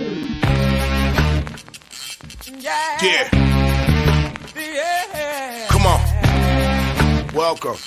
yeah. 4.54 5.66
Come 5.70 5.86
on. 5.86 7.32
Welcome. 7.32 7.78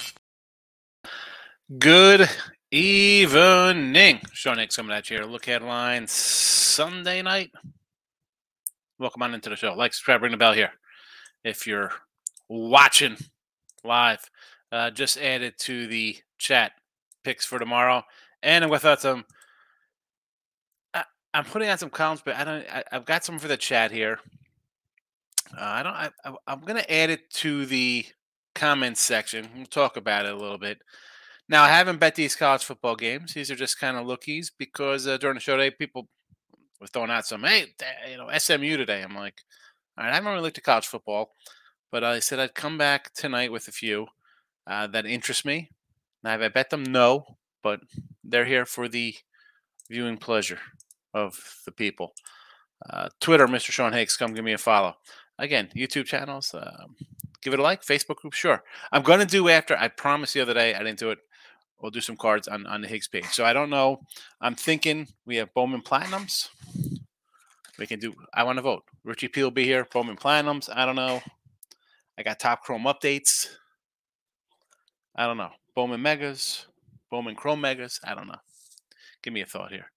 Good 1.77 2.27
evening. 2.71 4.21
Sean 4.33 4.57
Higgs 4.57 4.75
coming 4.75 4.95
at 4.95 5.11
you 5.11 5.17
here. 5.17 5.27
Look 5.27 5.47
Ahead 5.47 5.61
Lines 5.61 6.11
Sunday 6.11 7.21
night. 7.21 7.51
Welcome 8.97 9.21
on 9.21 9.35
into 9.35 9.49
the 9.49 9.55
show. 9.55 9.75
Like, 9.75 9.93
subscribe, 9.93 10.23
ring 10.23 10.31
the 10.31 10.37
bell 10.37 10.53
here. 10.53 10.71
If 11.43 11.67
you're 11.67 11.91
watching 12.49 13.17
live, 13.83 14.27
uh, 14.71 14.89
just 14.89 15.19
added 15.19 15.59
to 15.59 15.85
the 15.85 16.17
chat 16.39 16.71
picks 17.23 17.45
for 17.45 17.59
tomorrow. 17.59 18.01
And 18.41 18.67
without 18.71 19.01
some, 19.01 19.19
I, 19.19 19.23
I'm 21.33 21.45
putting 21.45 21.69
out 21.69 21.79
some 21.79 21.89
columns, 21.89 22.21
but 22.23 22.35
I 22.35 22.43
don't. 22.43 22.65
I, 22.71 22.83
I've 22.91 23.05
got 23.05 23.23
some 23.23 23.39
for 23.39 23.47
the 23.47 23.57
chat 23.57 23.91
here. 23.91 24.19
Uh, 25.57 25.61
I 25.61 25.83
don't. 25.83 25.93
I, 25.93 26.09
I, 26.25 26.35
I'm 26.47 26.61
going 26.61 26.81
to 26.81 26.93
add 26.93 27.09
it 27.09 27.29
to 27.35 27.65
the 27.65 28.05
comments 28.53 29.01
section. 29.01 29.47
We'll 29.55 29.65
talk 29.65 29.97
about 29.97 30.25
it 30.25 30.33
a 30.33 30.37
little 30.37 30.57
bit. 30.57 30.79
Now, 31.47 31.63
I 31.63 31.69
haven't 31.69 31.99
bet 31.99 32.15
these 32.15 32.35
college 32.35 32.63
football 32.63 32.95
games. 32.95 33.33
These 33.33 33.51
are 33.51 33.55
just 33.55 33.79
kind 33.79 33.97
of 33.97 34.05
lookies 34.05 34.51
because 34.57 35.07
uh, 35.07 35.17
during 35.17 35.35
the 35.35 35.41
show 35.41 35.57
today, 35.57 35.71
people 35.71 36.07
were 36.79 36.87
throwing 36.87 37.11
out 37.11 37.25
some, 37.25 37.43
hey, 37.43 37.67
you 38.09 38.17
know, 38.17 38.29
SMU 38.37 38.77
today. 38.77 39.01
I'm 39.01 39.15
like, 39.15 39.41
all 39.97 40.05
right, 40.05 40.11
I 40.11 40.15
haven't 40.15 40.31
really 40.31 40.43
looked 40.43 40.57
at 40.57 40.63
college 40.63 40.87
football, 40.87 41.31
but 41.91 42.03
I 42.03 42.19
said 42.19 42.39
I'd 42.39 42.55
come 42.55 42.77
back 42.77 43.13
tonight 43.13 43.51
with 43.51 43.67
a 43.67 43.71
few 43.73 44.07
uh, 44.65 44.87
that 44.87 45.05
interest 45.05 45.45
me. 45.45 45.69
Now, 46.23 46.31
have 46.31 46.41
I 46.41 46.47
bet 46.47 46.69
them? 46.69 46.83
No, 46.83 47.25
but 47.63 47.81
they're 48.23 48.45
here 48.45 48.65
for 48.65 48.87
the 48.87 49.15
viewing 49.89 50.17
pleasure 50.17 50.59
of 51.13 51.61
the 51.65 51.71
people. 51.71 52.13
Uh, 52.89 53.09
Twitter, 53.19 53.47
Mr. 53.47 53.71
Sean 53.71 53.93
Higgs, 53.93 54.17
come 54.17 54.33
give 54.33 54.45
me 54.45 54.53
a 54.53 54.57
follow. 54.57 54.95
Again, 55.37 55.69
YouTube 55.75 56.05
channels, 56.05 56.53
um, 56.53 56.95
give 57.41 57.53
it 57.53 57.59
a 57.59 57.63
like. 57.63 57.83
Facebook 57.83 58.17
group, 58.17 58.33
sure. 58.33 58.63
I'm 58.91 59.03
going 59.03 59.19
to 59.19 59.25
do 59.25 59.49
after, 59.49 59.77
I 59.77 59.87
promised 59.87 60.33
the 60.33 60.41
other 60.41 60.53
day, 60.53 60.73
I 60.73 60.79
didn't 60.79 60.99
do 60.99 61.11
it. 61.11 61.19
We'll 61.79 61.91
do 61.91 62.01
some 62.01 62.17
cards 62.17 62.47
on, 62.47 62.67
on 62.67 62.81
the 62.81 62.87
Higgs 62.87 63.07
page. 63.07 63.25
So 63.25 63.43
I 63.43 63.53
don't 63.53 63.71
know. 63.71 64.01
I'm 64.39 64.55
thinking 64.55 65.07
we 65.25 65.37
have 65.37 65.53
Bowman 65.53 65.81
Platinums. 65.81 66.49
We 67.79 67.87
can 67.87 67.99
do, 67.99 68.13
I 68.33 68.43
want 68.43 68.57
to 68.57 68.61
vote. 68.61 68.83
Richie 69.03 69.27
P 69.27 69.41
will 69.41 69.49
be 69.49 69.63
here. 69.63 69.87
Bowman 69.91 70.15
Platinums. 70.15 70.69
I 70.71 70.85
don't 70.85 70.95
know. 70.95 71.21
I 72.17 72.23
got 72.23 72.39
Top 72.39 72.61
Chrome 72.61 72.83
updates. 72.83 73.47
I 75.15 75.25
don't 75.25 75.37
know. 75.37 75.49
Bowman 75.75 76.01
Megas. 76.01 76.67
Bowman 77.09 77.35
Chrome 77.35 77.61
Megas. 77.61 77.99
I 78.03 78.13
don't 78.13 78.27
know. 78.27 78.39
Give 79.23 79.33
me 79.33 79.41
a 79.41 79.45
thought 79.47 79.71
here. 79.71 79.90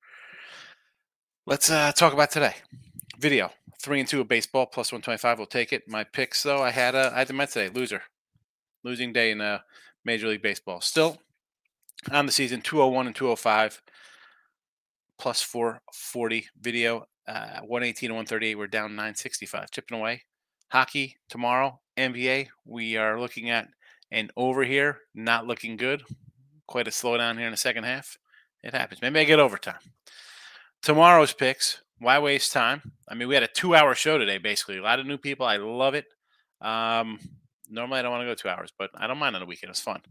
Let's 1.47 1.71
uh, 1.71 1.93
talk 1.93 2.15
about 2.15 2.31
today. 2.31 2.55
Video 3.19 3.51
three 3.83 4.01
and 4.01 4.09
two 4.09 4.23
of 4.23 4.29
baseball 4.29 4.65
plus 4.65 4.91
one 4.91 5.03
twenty 5.03 5.19
five. 5.19 5.37
We'll 5.37 5.47
take 5.47 5.75
it. 5.75 5.83
My 5.87 6.03
picks 6.03 6.43
though, 6.43 6.63
I 6.63 6.71
had 6.71 6.95
a 6.95 7.13
I 7.15 7.19
had 7.19 7.29
the 7.29 7.35
Mets 7.35 7.53
today. 7.53 7.69
Loser, 7.69 8.01
losing 8.83 9.13
day 9.13 9.31
in 9.31 9.43
uh, 9.43 9.59
Major 10.07 10.29
League 10.29 10.41
Baseball. 10.41 10.81
Still 10.81 11.19
on 12.11 12.25
the 12.25 12.33
season, 12.33 12.63
two 12.63 12.79
hundred 12.79 12.93
one 12.93 13.07
and 13.09 13.15
two 13.15 13.27
hundred 13.27 13.41
five. 13.41 13.83
Plus 15.19 15.43
four 15.43 15.83
forty. 15.93 16.49
Video 16.59 17.09
uh, 17.29 17.61
one 17.61 17.83
eighteen 17.83 18.09
and 18.09 18.17
one 18.17 18.25
thirty 18.25 18.49
eight. 18.49 18.55
We're 18.55 18.67
down 18.67 18.97
nine 18.97 19.15
sixty 19.15 19.45
five. 19.45 19.71
Chipping 19.71 19.99
away. 19.99 20.23
Hockey 20.69 21.19
tomorrow. 21.29 21.79
NBA. 21.99 22.49
We 22.65 22.97
are 22.97 23.21
looking 23.21 23.51
at 23.51 23.69
an 24.11 24.31
over 24.35 24.65
here. 24.65 25.01
Not 25.15 25.47
looking 25.47 25.77
good. 25.77 26.05
Quite 26.67 26.89
a 26.89 26.91
slowdown 26.91 27.37
here 27.37 27.47
in 27.47 27.53
the 27.53 27.59
second 27.59 27.85
half. 27.85 28.17
It 28.63 28.73
happens. 28.73 29.03
Maybe 29.03 29.21
I 29.21 29.25
get 29.25 29.41
overtime. 29.41 29.81
Tomorrow's 30.85 31.33
picks. 31.33 31.81
Why 31.99 32.19
waste 32.19 32.53
time? 32.53 32.93
I 33.09 33.15
mean, 33.15 33.27
we 33.27 33.33
had 33.33 33.43
a 33.43 33.49
two-hour 33.49 33.95
show 33.95 34.19
today. 34.19 34.37
Basically, 34.37 34.77
a 34.77 34.83
lot 34.83 34.99
of 34.99 35.07
new 35.07 35.17
people. 35.17 35.47
I 35.47 35.57
love 35.57 35.95
it. 35.95 36.05
Um, 36.61 37.19
normally, 37.71 38.01
I 38.01 38.03
don't 38.03 38.11
want 38.11 38.21
to 38.21 38.27
go 38.27 38.35
two 38.35 38.51
hours, 38.51 38.71
but 38.79 38.91
I 38.95 39.07
don't 39.07 39.17
mind 39.17 39.35
on 39.35 39.41
the 39.41 39.47
weekend. 39.47 39.71
It's 39.71 39.81
fun. 39.81 40.03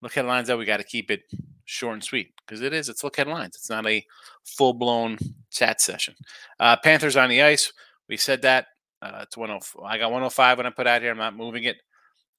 Look 0.00 0.16
at 0.16 0.24
lines 0.24 0.46
that 0.46 0.56
we 0.56 0.64
got 0.64 0.76
to 0.76 0.84
keep 0.84 1.10
it 1.10 1.22
short 1.64 1.94
and 1.94 2.04
sweet 2.04 2.34
because 2.46 2.62
it 2.62 2.72
is. 2.72 2.88
It's 2.88 3.02
look 3.02 3.18
ahead 3.18 3.26
lines. 3.26 3.56
It's 3.56 3.68
not 3.68 3.84
a 3.84 4.04
full-blown 4.44 5.18
chat 5.50 5.80
session. 5.80 6.14
Uh, 6.60 6.76
Panthers 6.76 7.16
on 7.16 7.28
the 7.28 7.42
ice. 7.42 7.72
We 8.08 8.16
said 8.16 8.42
that. 8.42 8.66
Uh, 9.00 9.20
it's 9.22 9.36
105. 9.36 9.84
I 9.84 9.98
got 9.98 10.12
105 10.12 10.56
when 10.56 10.66
I 10.66 10.70
put 10.70 10.86
out 10.86 11.02
here. 11.02 11.10
I'm 11.10 11.18
not 11.18 11.36
moving 11.36 11.64
it. 11.64 11.78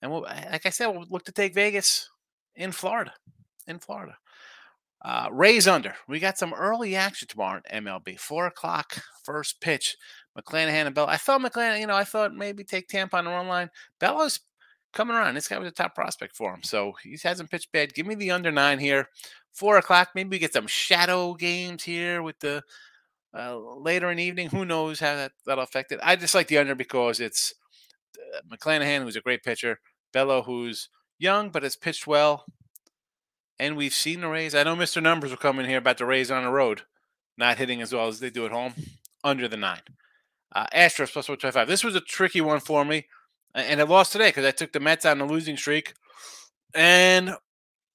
And 0.02 0.10
we'll, 0.10 0.22
like 0.22 0.66
I 0.66 0.70
said, 0.70 0.88
we'll 0.88 1.06
look 1.10 1.26
to 1.26 1.34
take 1.34 1.54
Vegas 1.54 2.10
in 2.56 2.72
Florida. 2.72 3.14
In 3.68 3.78
Florida. 3.78 4.16
Uh, 5.03 5.28
Rays 5.31 5.68
under. 5.68 5.96
We 6.08 6.19
got 6.19 6.38
some 6.38 6.53
early 6.53 6.96
action 6.96 7.28
tomorrow 7.28 7.62
in 7.69 7.84
MLB. 7.84 8.19
Four 8.19 8.47
o'clock, 8.47 9.02
first 9.24 9.59
pitch. 9.59 9.97
McClanahan 10.38 10.88
and 10.88 10.96
Bello. 10.96 11.08
I 11.08 11.18
thought 11.18 11.41
McClanahan, 11.41 11.80
you 11.80 11.88
know, 11.88 11.96
I 11.96 12.06
thought 12.06 12.34
maybe 12.34 12.64
take 12.64 12.88
Tampa 12.88 13.18
on 13.18 13.25
the 13.25 13.31
run 13.31 13.47
line. 13.47 13.69
Bello's 14.00 14.40
coming 14.94 15.16
around. 15.16 15.36
This 15.36 15.47
guy 15.47 15.58
was 15.58 15.68
a 15.68 15.72
top 15.72 15.94
prospect 15.94 16.36
for 16.36 16.53
him. 16.53 16.63
So 16.63 16.94
he 17.03 17.18
hasn't 17.22 17.52
pitched 17.52 17.72
bad. 17.72 17.94
Give 17.94 18.08
me 18.08 18.16
the 18.16 18.31
under 18.31 18.52
nine 18.52 18.80
here. 18.80 19.09
Four 19.52 19.78
o'clock. 19.78 20.09
Maybe 20.16 20.30
we 20.30 20.40
get 20.40 20.53
some 20.53 20.68
shadow 20.68 21.34
games 21.34 21.84
here 21.84 22.24
with 22.24 22.40
the 22.40 22.63
uh, 23.38 23.58
later 23.58 24.09
in 24.09 24.18
the 24.18 24.24
evening. 24.24 24.50
Who 24.50 24.66
knows 24.66 25.00
how 25.00 25.16
that, 25.16 25.34
that'll 25.46 25.63
affect 25.63 25.92
it. 25.92 26.00
I 26.02 26.16
just 26.16 26.36
like 26.36 26.47
the 26.47 26.58
under 26.58 26.75
because 26.75 27.19
it's 27.19 27.53
uh, 28.18 28.42
McClanahan, 28.52 29.03
who's 29.03 29.16
a 29.16 29.22
great 29.22 29.44
pitcher. 29.44 29.80
Bello, 30.12 30.42
who's 30.42 30.90
young 31.19 31.50
but 31.50 31.63
has 31.63 31.75
pitched 31.75 32.08
well. 32.08 32.46
And 33.59 33.78
we've 33.78 33.94
seen 33.94 34.22
the 34.22 34.28
Rays. 34.28 34.56
I 34.56 34.64
know 34.64 34.75
Mr. 34.75 35.02
Numbers 35.02 35.30
will 35.30 35.38
come 35.38 35.59
in 35.59 35.68
here 35.68 35.78
about 35.78 35.97
the 35.97 36.06
Rays 36.06 36.31
on 36.31 36.44
the 36.44 36.50
road, 36.50 36.81
not 37.38 37.58
hitting 37.58 37.81
as 37.81 37.94
well 37.94 38.08
as 38.08 38.19
they 38.19 38.30
do 38.30 38.46
at 38.46 38.52
home, 38.52 38.74
under 39.24 39.47
the 39.47 39.58
nine. 39.58 39.81
Uh, 40.53 40.66
Astros 40.74 41.14
plus 41.14 41.30
125. 41.30 41.68
This 41.68 41.84
was 41.84 41.96
a 41.96 42.02
tricky 42.02 42.42
one 42.42 42.59
for 42.59 42.84
me. 42.84 43.08
And 43.56 43.80
I 43.80 43.84
lost 43.84 44.12
today 44.12 44.30
because 44.30 44.46
I 44.46 44.52
took 44.52 44.72
the 44.72 44.80
Mets 44.80 45.06
on 45.06 45.22
a 45.22 45.25
losing 45.25 45.58
streak. 45.58 45.94
And 46.74 47.36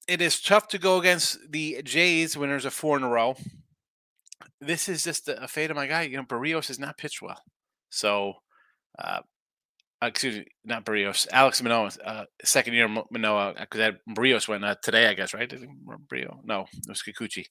it 0.07 0.21
is 0.21 0.41
tough 0.41 0.67
to 0.69 0.77
go 0.77 0.97
against 0.97 1.51
the 1.51 1.81
Jays 1.83 2.37
when 2.37 2.49
there's 2.49 2.65
a 2.65 2.71
four 2.71 2.97
in 2.97 3.03
a 3.03 3.09
row. 3.09 3.35
This 4.61 4.89
is 4.89 5.03
just 5.03 5.27
a 5.27 5.47
fate 5.47 5.69
of 5.69 5.75
my 5.75 5.87
guy. 5.87 6.03
You 6.03 6.17
know, 6.17 6.23
Berrios 6.23 6.67
has 6.67 6.79
not 6.79 6.97
pitched 6.97 7.21
well. 7.21 7.41
So 7.89 8.35
uh, 8.97 9.19
uh, 10.01 10.07
excuse 10.07 10.37
me, 10.37 10.45
not 10.63 10.85
Berrios, 10.85 11.27
Alex 11.31 11.61
Manoah, 11.61 11.91
uh, 12.05 12.25
second 12.43 12.73
year 12.73 12.87
Manoah, 12.87 13.53
because 13.59 13.81
uh, 13.81 13.91
Berrios 14.09 14.47
went 14.47 14.63
uh, 14.63 14.75
today, 14.81 15.07
I 15.07 15.13
guess, 15.13 15.33
right? 15.33 15.51
Brio, 16.07 16.39
no, 16.43 16.61
it 16.61 16.87
was 16.87 17.03
Kikuchi. 17.03 17.45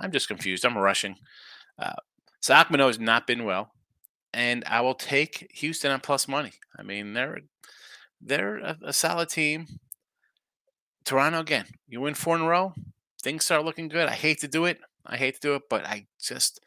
I'm 0.00 0.10
just 0.10 0.28
confused. 0.28 0.64
I'm 0.64 0.78
rushing. 0.78 1.16
Uh, 1.78 1.94
Zach 2.42 2.70
Manoah 2.70 2.88
has 2.88 2.98
not 2.98 3.26
been 3.26 3.44
well, 3.44 3.72
and 4.32 4.64
I 4.66 4.80
will 4.80 4.94
take 4.94 5.50
Houston 5.54 5.90
on 5.90 6.00
plus 6.00 6.26
money. 6.26 6.52
I 6.78 6.82
mean, 6.82 7.12
they're 7.12 7.40
they're 8.20 8.58
a, 8.58 8.76
a 8.86 8.92
solid 8.92 9.28
team. 9.28 9.66
Toronto 11.04 11.40
again, 11.40 11.66
you 11.86 12.00
win 12.00 12.14
four 12.14 12.36
in 12.36 12.42
a 12.42 12.46
row, 12.46 12.74
things 13.22 13.44
start 13.44 13.64
looking 13.64 13.88
good. 13.88 14.08
I 14.08 14.14
hate 14.14 14.40
to 14.40 14.48
do 14.48 14.64
it. 14.64 14.78
I 15.04 15.16
hate 15.16 15.34
to 15.34 15.40
do 15.40 15.54
it, 15.54 15.62
but 15.68 15.84
I 15.84 16.06
just 16.20 16.60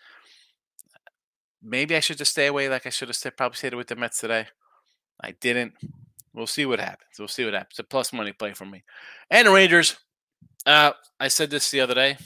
maybe 1.62 1.96
I 1.96 2.00
should 2.00 2.18
just 2.18 2.32
stay 2.32 2.48
away. 2.48 2.70
Like 2.70 2.86
I 2.86 2.90
should 2.90 3.08
have 3.08 3.38
probably 3.38 3.56
stayed 3.56 3.74
with 3.74 3.88
the 3.88 3.96
Mets 3.96 4.20
today. 4.20 4.48
I 5.22 5.32
didn't. 5.32 5.74
We'll 6.34 6.48
see 6.48 6.66
what 6.66 6.80
happens. 6.80 7.20
We'll 7.20 7.28
see 7.28 7.46
what 7.46 7.54
happens. 7.54 7.80
A 7.80 7.84
plus 7.84 8.14
money 8.14 8.32
play 8.32 8.54
for 8.54 8.66
me. 8.66 8.84
And 9.30 9.48
the 9.48 9.52
Rangers. 9.52 9.98
Uh, 10.66 10.92
I 11.20 11.28
said 11.28 11.50
this 11.50 11.72
the 11.72 11.82
other 11.82 11.94
day. 11.94 12.18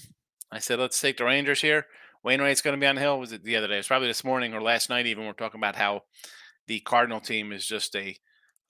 I 0.52 0.60
said, 0.60 0.80
let's 0.80 1.00
take 1.00 1.18
the 1.18 1.26
Rangers 1.26 1.62
here. 1.62 1.88
Wainwright's 2.24 2.62
going 2.62 2.76
to 2.76 2.80
be 2.80 2.88
on 2.88 2.96
the 2.96 3.02
hill. 3.02 3.20
Was 3.20 3.32
it 3.32 3.44
the 3.44 3.56
other 3.56 3.68
day? 3.68 3.78
It's 3.78 3.88
probably 3.88 4.08
this 4.08 4.24
morning 4.24 4.54
or 4.54 4.62
last 4.62 4.90
night. 4.90 5.06
Even 5.06 5.26
we're 5.26 5.34
talking 5.34 5.60
about 5.60 5.76
how 5.76 6.04
the 6.68 6.80
Cardinal 6.80 7.20
team 7.20 7.52
is 7.52 7.66
just 7.66 7.96
a 7.96 8.18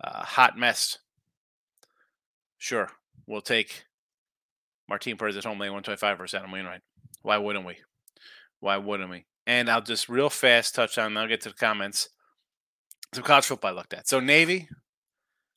uh, 0.03 0.23
hot 0.23 0.57
mess. 0.57 0.97
Sure, 2.57 2.89
we'll 3.27 3.41
take 3.41 3.85
Martin 4.89 5.17
Perez 5.17 5.37
at 5.37 5.45
home 5.45 5.59
lane 5.59 5.71
125 5.71 6.17
for 6.17 6.35
Adam 6.35 6.51
Wainwright. 6.51 6.81
Why 7.21 7.37
wouldn't 7.37 7.65
we? 7.65 7.77
Why 8.59 8.77
wouldn't 8.77 9.09
we? 9.09 9.25
And 9.47 9.69
I'll 9.69 9.81
just 9.81 10.09
real 10.09 10.29
fast 10.29 10.75
touch 10.75 10.97
on. 10.97 11.15
I'll 11.15 11.27
get 11.27 11.41
to 11.41 11.49
the 11.49 11.55
comments 11.55 12.09
some 13.15 13.23
college 13.23 13.45
football 13.45 13.71
I 13.71 13.73
looked 13.73 13.93
at. 13.93 14.07
So 14.07 14.19
Navy 14.19 14.69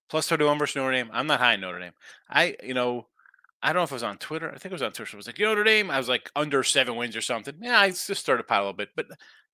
plus 0.08 0.28
31 0.28 0.58
versus 0.58 0.76
Notre 0.76 0.92
Dame. 0.92 1.10
I'm 1.12 1.26
not 1.26 1.40
high 1.40 1.54
in 1.54 1.60
Notre 1.60 1.80
Dame. 1.80 1.92
I, 2.28 2.56
you 2.62 2.74
know, 2.74 3.06
I 3.62 3.68
don't 3.72 3.80
know 3.80 3.84
if 3.84 3.90
it 3.90 3.94
was 3.94 4.02
on 4.02 4.18
Twitter. 4.18 4.48
I 4.48 4.58
think 4.58 4.66
it 4.66 4.72
was 4.72 4.82
on 4.82 4.92
Twitter. 4.92 5.16
It 5.16 5.18
was 5.18 5.26
like 5.26 5.38
Notre 5.38 5.64
Dame. 5.64 5.90
I 5.90 5.98
was 5.98 6.08
like 6.08 6.30
under 6.36 6.62
seven 6.62 6.96
wins 6.96 7.16
or 7.16 7.20
something. 7.20 7.54
Yeah, 7.60 7.80
I 7.80 7.88
just 7.88 8.14
started 8.14 8.46
pile 8.46 8.60
a 8.60 8.64
little 8.64 8.74
bit. 8.74 8.90
But 8.96 9.06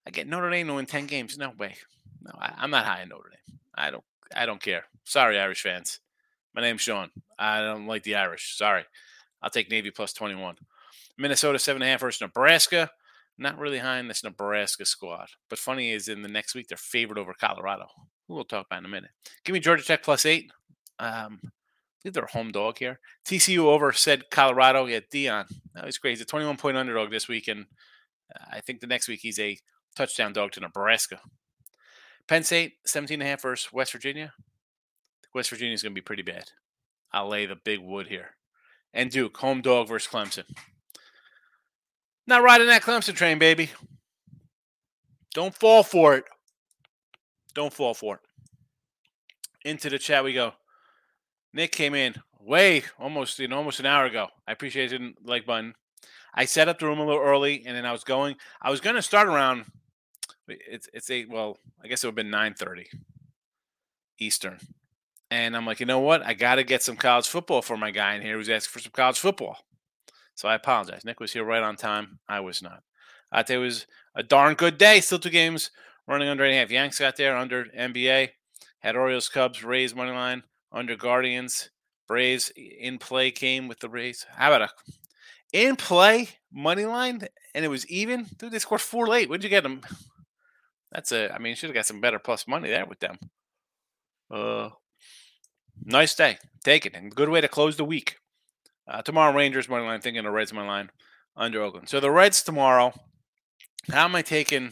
I 0.06 0.10
get 0.10 0.28
Notre 0.28 0.50
Dame 0.50 0.68
to 0.68 0.74
win 0.74 0.86
10 0.86 1.06
games. 1.06 1.38
No 1.38 1.52
way. 1.58 1.76
No, 2.22 2.32
I, 2.38 2.64
am 2.64 2.70
not 2.70 2.84
high 2.86 3.02
in 3.02 3.08
Notre 3.08 3.30
Dame. 3.30 3.58
I 3.74 3.90
don't 3.90 4.04
I 4.34 4.46
don't 4.46 4.62
care. 4.62 4.84
Sorry, 5.04 5.38
Irish 5.38 5.62
fans. 5.62 6.00
My 6.54 6.62
name's 6.62 6.82
Sean. 6.82 7.10
I 7.38 7.60
don't 7.60 7.86
like 7.86 8.02
the 8.04 8.16
Irish. 8.16 8.56
Sorry. 8.56 8.84
I'll 9.42 9.50
take 9.50 9.70
Navy 9.70 9.90
plus 9.90 10.12
21. 10.12 10.56
Minnesota 11.18 11.58
seven 11.58 11.82
and 11.82 11.88
a 11.88 11.92
half 11.92 12.00
versus 12.00 12.20
Nebraska 12.20 12.90
not 13.38 13.58
really 13.58 13.78
high 13.78 13.98
in 13.98 14.08
this 14.08 14.24
Nebraska 14.24 14.84
squad. 14.84 15.28
But 15.50 15.58
funny 15.58 15.92
is, 15.92 16.08
in 16.08 16.22
the 16.22 16.28
next 16.28 16.54
week, 16.54 16.68
they're 16.68 16.78
favored 16.78 17.18
over 17.18 17.34
Colorado. 17.38 17.86
We'll 18.28 18.44
talk 18.44 18.66
about 18.66 18.80
in 18.80 18.86
a 18.86 18.88
minute. 18.88 19.10
Give 19.44 19.54
me 19.54 19.60
Georgia 19.60 19.84
Tech 19.84 20.02
plus 20.02 20.24
eight. 20.24 20.50
Um, 20.98 21.40
I 21.42 21.48
believe 22.02 22.14
they're 22.14 22.24
a 22.24 22.30
home 22.30 22.52
dog 22.52 22.78
here. 22.78 23.00
TCU 23.26 23.58
over 23.58 23.92
said 23.92 24.30
Colorado. 24.30 24.86
Yeah, 24.86 25.00
Deion. 25.12 25.46
That 25.74 25.84
was 25.84 25.98
crazy. 25.98 26.24
21 26.24 26.56
point 26.56 26.76
underdog 26.76 27.10
this 27.10 27.28
week. 27.28 27.48
And 27.48 27.66
I 28.50 28.60
think 28.60 28.80
the 28.80 28.86
next 28.86 29.08
week 29.08 29.20
he's 29.22 29.38
a 29.38 29.58
touchdown 29.96 30.32
dog 30.32 30.52
to 30.52 30.60
Nebraska. 30.60 31.20
Penn 32.26 32.44
State, 32.44 32.74
17 32.86 33.20
and 33.20 33.26
a 33.26 33.30
half 33.30 33.42
versus 33.42 33.72
West 33.72 33.92
Virginia. 33.92 34.32
West 35.34 35.50
Virginia 35.50 35.74
is 35.74 35.82
going 35.82 35.92
to 35.92 36.00
be 36.00 36.04
pretty 36.04 36.22
bad. 36.22 36.44
I'll 37.12 37.28
lay 37.28 37.46
the 37.46 37.56
big 37.56 37.80
wood 37.80 38.06
here. 38.06 38.36
And 38.92 39.10
Duke, 39.10 39.36
home 39.36 39.60
dog 39.60 39.88
versus 39.88 40.10
Clemson. 40.10 40.44
Not 42.26 42.42
riding 42.42 42.66
that 42.68 42.82
Clemson 42.82 43.14
train, 43.14 43.38
baby. 43.38 43.70
Don't 45.34 45.54
fall 45.54 45.82
for 45.82 46.14
it. 46.14 46.24
Don't 47.54 47.72
fall 47.72 47.94
for 47.94 48.16
it. 48.16 49.68
Into 49.68 49.90
the 49.90 49.98
chat 49.98 50.24
we 50.24 50.32
go. 50.32 50.52
Nick 51.52 51.72
came 51.72 51.94
in 51.94 52.14
way 52.40 52.82
almost 52.98 53.38
you 53.38 53.48
know, 53.48 53.56
almost 53.56 53.80
an 53.80 53.86
hour 53.86 54.04
ago. 54.04 54.28
I 54.46 54.52
appreciate 54.52 54.92
it 54.92 55.02
like 55.24 55.46
button. 55.46 55.74
I 56.34 56.44
set 56.44 56.68
up 56.68 56.78
the 56.78 56.86
room 56.86 56.98
a 56.98 57.04
little 57.04 57.22
early 57.22 57.64
and 57.66 57.76
then 57.76 57.86
I 57.86 57.92
was 57.92 58.04
going 58.04 58.36
I 58.60 58.70
was 58.70 58.80
gonna 58.80 59.02
start 59.02 59.28
around 59.28 59.64
it's 60.48 60.88
it's 60.92 61.10
eight 61.10 61.28
well, 61.30 61.58
I 61.82 61.88
guess 61.88 62.04
it 62.04 62.06
would 62.06 62.12
have 62.12 62.16
been 62.16 62.30
nine 62.30 62.54
thirty 62.54 62.88
Eastern. 64.18 64.58
And 65.30 65.56
I'm 65.56 65.66
like, 65.66 65.80
you 65.80 65.86
know 65.86 66.00
what? 66.00 66.22
I 66.24 66.34
gotta 66.34 66.64
get 66.64 66.82
some 66.82 66.96
college 66.96 67.26
football 67.26 67.62
for 67.62 67.76
my 67.76 67.90
guy 67.90 68.14
in 68.14 68.22
here 68.22 68.36
who's 68.36 68.50
asking 68.50 68.72
for 68.72 68.78
some 68.80 68.92
college 68.92 69.18
football. 69.18 69.58
So 70.34 70.48
I 70.48 70.54
apologize. 70.54 71.04
Nick 71.04 71.20
was 71.20 71.32
here 71.32 71.44
right 71.44 71.62
on 71.62 71.76
time. 71.76 72.18
I 72.28 72.40
was 72.40 72.62
not. 72.62 72.82
Thought 73.32 73.50
it 73.50 73.58
was 73.58 73.86
a 74.14 74.22
darn 74.22 74.54
good 74.54 74.78
day. 74.78 75.00
Still 75.00 75.18
two 75.18 75.30
games 75.30 75.70
running 76.06 76.28
under 76.28 76.44
eight 76.44 76.50
and 76.50 76.56
a 76.56 76.60
half. 76.60 76.70
Yanks 76.70 76.98
got 76.98 77.16
there 77.16 77.36
under 77.36 77.64
NBA. 77.66 78.30
Had 78.80 78.96
Orioles, 78.96 79.28
Cubs, 79.28 79.64
Rays 79.64 79.94
money 79.94 80.12
line 80.12 80.42
under 80.72 80.96
Guardians. 80.96 81.70
Braves 82.06 82.52
in 82.56 82.98
play 82.98 83.30
came 83.30 83.66
with 83.66 83.80
the 83.80 83.88
Rays. 83.88 84.26
How 84.36 84.54
about 84.54 84.68
a 84.68 84.68
in 85.52 85.76
play 85.76 86.28
money 86.52 86.84
line 86.84 87.22
and 87.54 87.64
it 87.64 87.68
was 87.68 87.86
even? 87.88 88.26
Dude, 88.36 88.52
they 88.52 88.58
scored 88.58 88.80
four 88.80 89.06
late. 89.06 89.28
Where'd 89.28 89.42
you 89.42 89.50
get 89.50 89.62
them? 89.62 89.80
That's 90.92 91.12
a. 91.12 91.34
I 91.34 91.38
mean, 91.38 91.56
should 91.56 91.70
have 91.70 91.74
got 91.74 91.86
some 91.86 92.00
better 92.00 92.18
plus 92.18 92.46
money 92.46 92.68
there 92.68 92.86
with 92.86 93.00
them. 93.00 93.18
Uh, 94.30 94.70
nice 95.84 96.14
day. 96.14 96.38
Take 96.62 96.86
it 96.86 96.94
and 96.94 97.14
good 97.14 97.30
way 97.30 97.40
to 97.40 97.48
close 97.48 97.76
the 97.76 97.84
week. 97.84 98.16
Uh, 98.86 99.02
tomorrow, 99.02 99.34
Rangers 99.34 99.68
money 99.68 99.84
line. 99.84 100.00
Thinking 100.00 100.24
the 100.24 100.30
Reds 100.30 100.52
money 100.52 100.68
line 100.68 100.90
under 101.36 101.62
Oakland. 101.62 101.88
So 101.88 102.00
the 102.00 102.10
Reds 102.10 102.42
tomorrow. 102.42 102.92
How 103.90 104.04
am 104.04 104.16
I 104.16 104.22
taking 104.22 104.70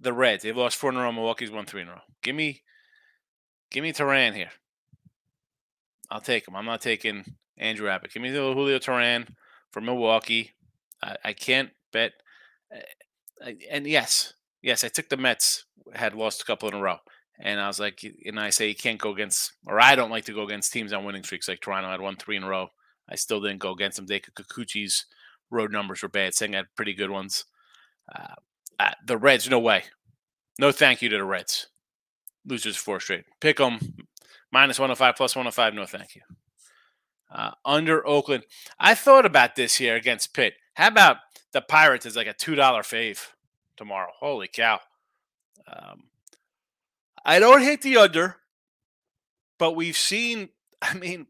the 0.00 0.12
Reds? 0.12 0.42
They've 0.42 0.56
lost 0.56 0.76
four 0.76 0.90
in 0.90 0.96
a 0.96 1.02
row. 1.02 1.12
Milwaukee's 1.12 1.50
won 1.50 1.66
three 1.66 1.82
in 1.82 1.88
a 1.88 1.92
row. 1.92 2.00
Give 2.22 2.34
me, 2.34 2.62
give 3.70 3.82
me 3.82 3.92
Teheran 3.92 4.34
here. 4.34 4.50
I'll 6.10 6.20
take 6.20 6.46
him. 6.46 6.56
I'm 6.56 6.66
not 6.66 6.82
taking 6.82 7.24
Andrew 7.56 7.88
Abbott. 7.88 8.12
Give 8.12 8.22
me 8.22 8.30
the 8.30 8.38
Julio 8.38 8.78
Teheran 8.78 9.28
from 9.70 9.86
Milwaukee. 9.86 10.52
I, 11.02 11.16
I 11.24 11.32
can't 11.32 11.70
bet. 11.92 12.12
Uh, 12.74 13.52
and 13.70 13.86
yes, 13.86 14.34
yes, 14.62 14.84
I 14.84 14.88
took 14.88 15.08
the 15.08 15.16
Mets. 15.16 15.64
Had 15.92 16.14
lost 16.14 16.40
a 16.40 16.44
couple 16.46 16.68
in 16.68 16.74
a 16.74 16.80
row, 16.80 16.96
and 17.38 17.60
I 17.60 17.66
was 17.66 17.80
like, 17.80 18.04
and 18.24 18.38
I 18.38 18.50
say 18.50 18.68
you 18.68 18.74
can't 18.74 19.00
go 19.00 19.12
against, 19.12 19.52
or 19.66 19.80
I 19.80 19.94
don't 19.96 20.10
like 20.10 20.24
to 20.26 20.34
go 20.34 20.44
against 20.44 20.72
teams 20.72 20.92
on 20.92 21.04
winning 21.04 21.24
streaks. 21.24 21.48
Like 21.48 21.60
Toronto 21.60 21.90
had 21.90 22.00
won 22.00 22.16
three 22.16 22.36
in 22.36 22.44
a 22.44 22.48
row. 22.48 22.68
I 23.08 23.16
still 23.16 23.40
didn't 23.40 23.58
go 23.58 23.72
against 23.72 23.96
them. 23.96 24.06
David 24.06 24.34
Kikuchi's 24.34 25.06
road 25.50 25.72
numbers 25.72 26.02
were 26.02 26.08
bad. 26.08 26.34
Saying 26.34 26.54
I 26.54 26.58
had 26.58 26.74
pretty 26.76 26.94
good 26.94 27.10
ones. 27.10 27.44
Uh, 28.14 28.34
uh, 28.78 28.92
the 29.06 29.16
Reds, 29.16 29.48
no 29.48 29.58
way. 29.58 29.84
No 30.58 30.72
thank 30.72 31.02
you 31.02 31.08
to 31.08 31.16
the 31.16 31.24
Reds. 31.24 31.66
Losers 32.46 32.76
four 32.76 33.00
straight. 33.00 33.24
Pick 33.40 33.56
them 33.56 33.78
minus 34.52 34.78
105 34.78 35.16
plus 35.16 35.34
105. 35.34 35.74
No 35.74 35.86
thank 35.86 36.14
you. 36.14 36.22
Uh, 37.30 37.50
under 37.64 38.06
Oakland. 38.06 38.44
I 38.78 38.94
thought 38.94 39.26
about 39.26 39.56
this 39.56 39.74
here 39.74 39.96
against 39.96 40.34
Pitt. 40.34 40.54
How 40.74 40.88
about 40.88 41.16
the 41.52 41.60
Pirates 41.60 42.06
is 42.06 42.16
like 42.16 42.28
a 42.28 42.34
$2 42.34 42.56
fave 42.56 43.26
tomorrow? 43.76 44.10
Holy 44.20 44.46
cow. 44.46 44.78
Um, 45.66 46.04
I 47.24 47.38
don't 47.38 47.62
hate 47.62 47.82
the 47.82 47.96
under, 47.96 48.36
but 49.58 49.72
we've 49.72 49.96
seen, 49.96 50.50
I 50.82 50.94
mean, 50.94 51.26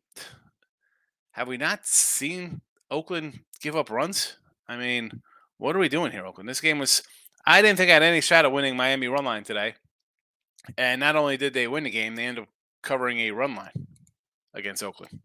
have 1.32 1.48
we 1.48 1.56
not 1.56 1.86
seen 1.86 2.60
Oakland 2.90 3.40
give 3.60 3.76
up 3.76 3.90
runs? 3.90 4.36
I 4.68 4.76
mean, 4.76 5.22
what 5.58 5.76
are 5.76 5.80
we 5.80 5.88
doing 5.88 6.12
here, 6.12 6.26
Oakland? 6.26 6.48
This 6.48 6.60
game 6.60 6.78
was 6.78 7.02
I 7.46 7.60
didn't 7.60 7.76
think 7.76 7.90
I 7.90 7.94
had 7.94 8.02
any 8.02 8.20
shot 8.20 8.44
at 8.44 8.52
winning 8.52 8.76
Miami 8.76 9.08
run 9.08 9.24
line 9.24 9.44
today. 9.44 9.74
And 10.78 11.00
not 11.00 11.16
only 11.16 11.36
did 11.36 11.52
they 11.52 11.68
win 11.68 11.84
the 11.84 11.90
game, 11.90 12.16
they 12.16 12.24
ended 12.24 12.44
up 12.44 12.48
covering 12.82 13.20
a 13.20 13.32
run 13.32 13.54
line 13.54 13.86
against 14.54 14.82
Oakland. 14.82 15.20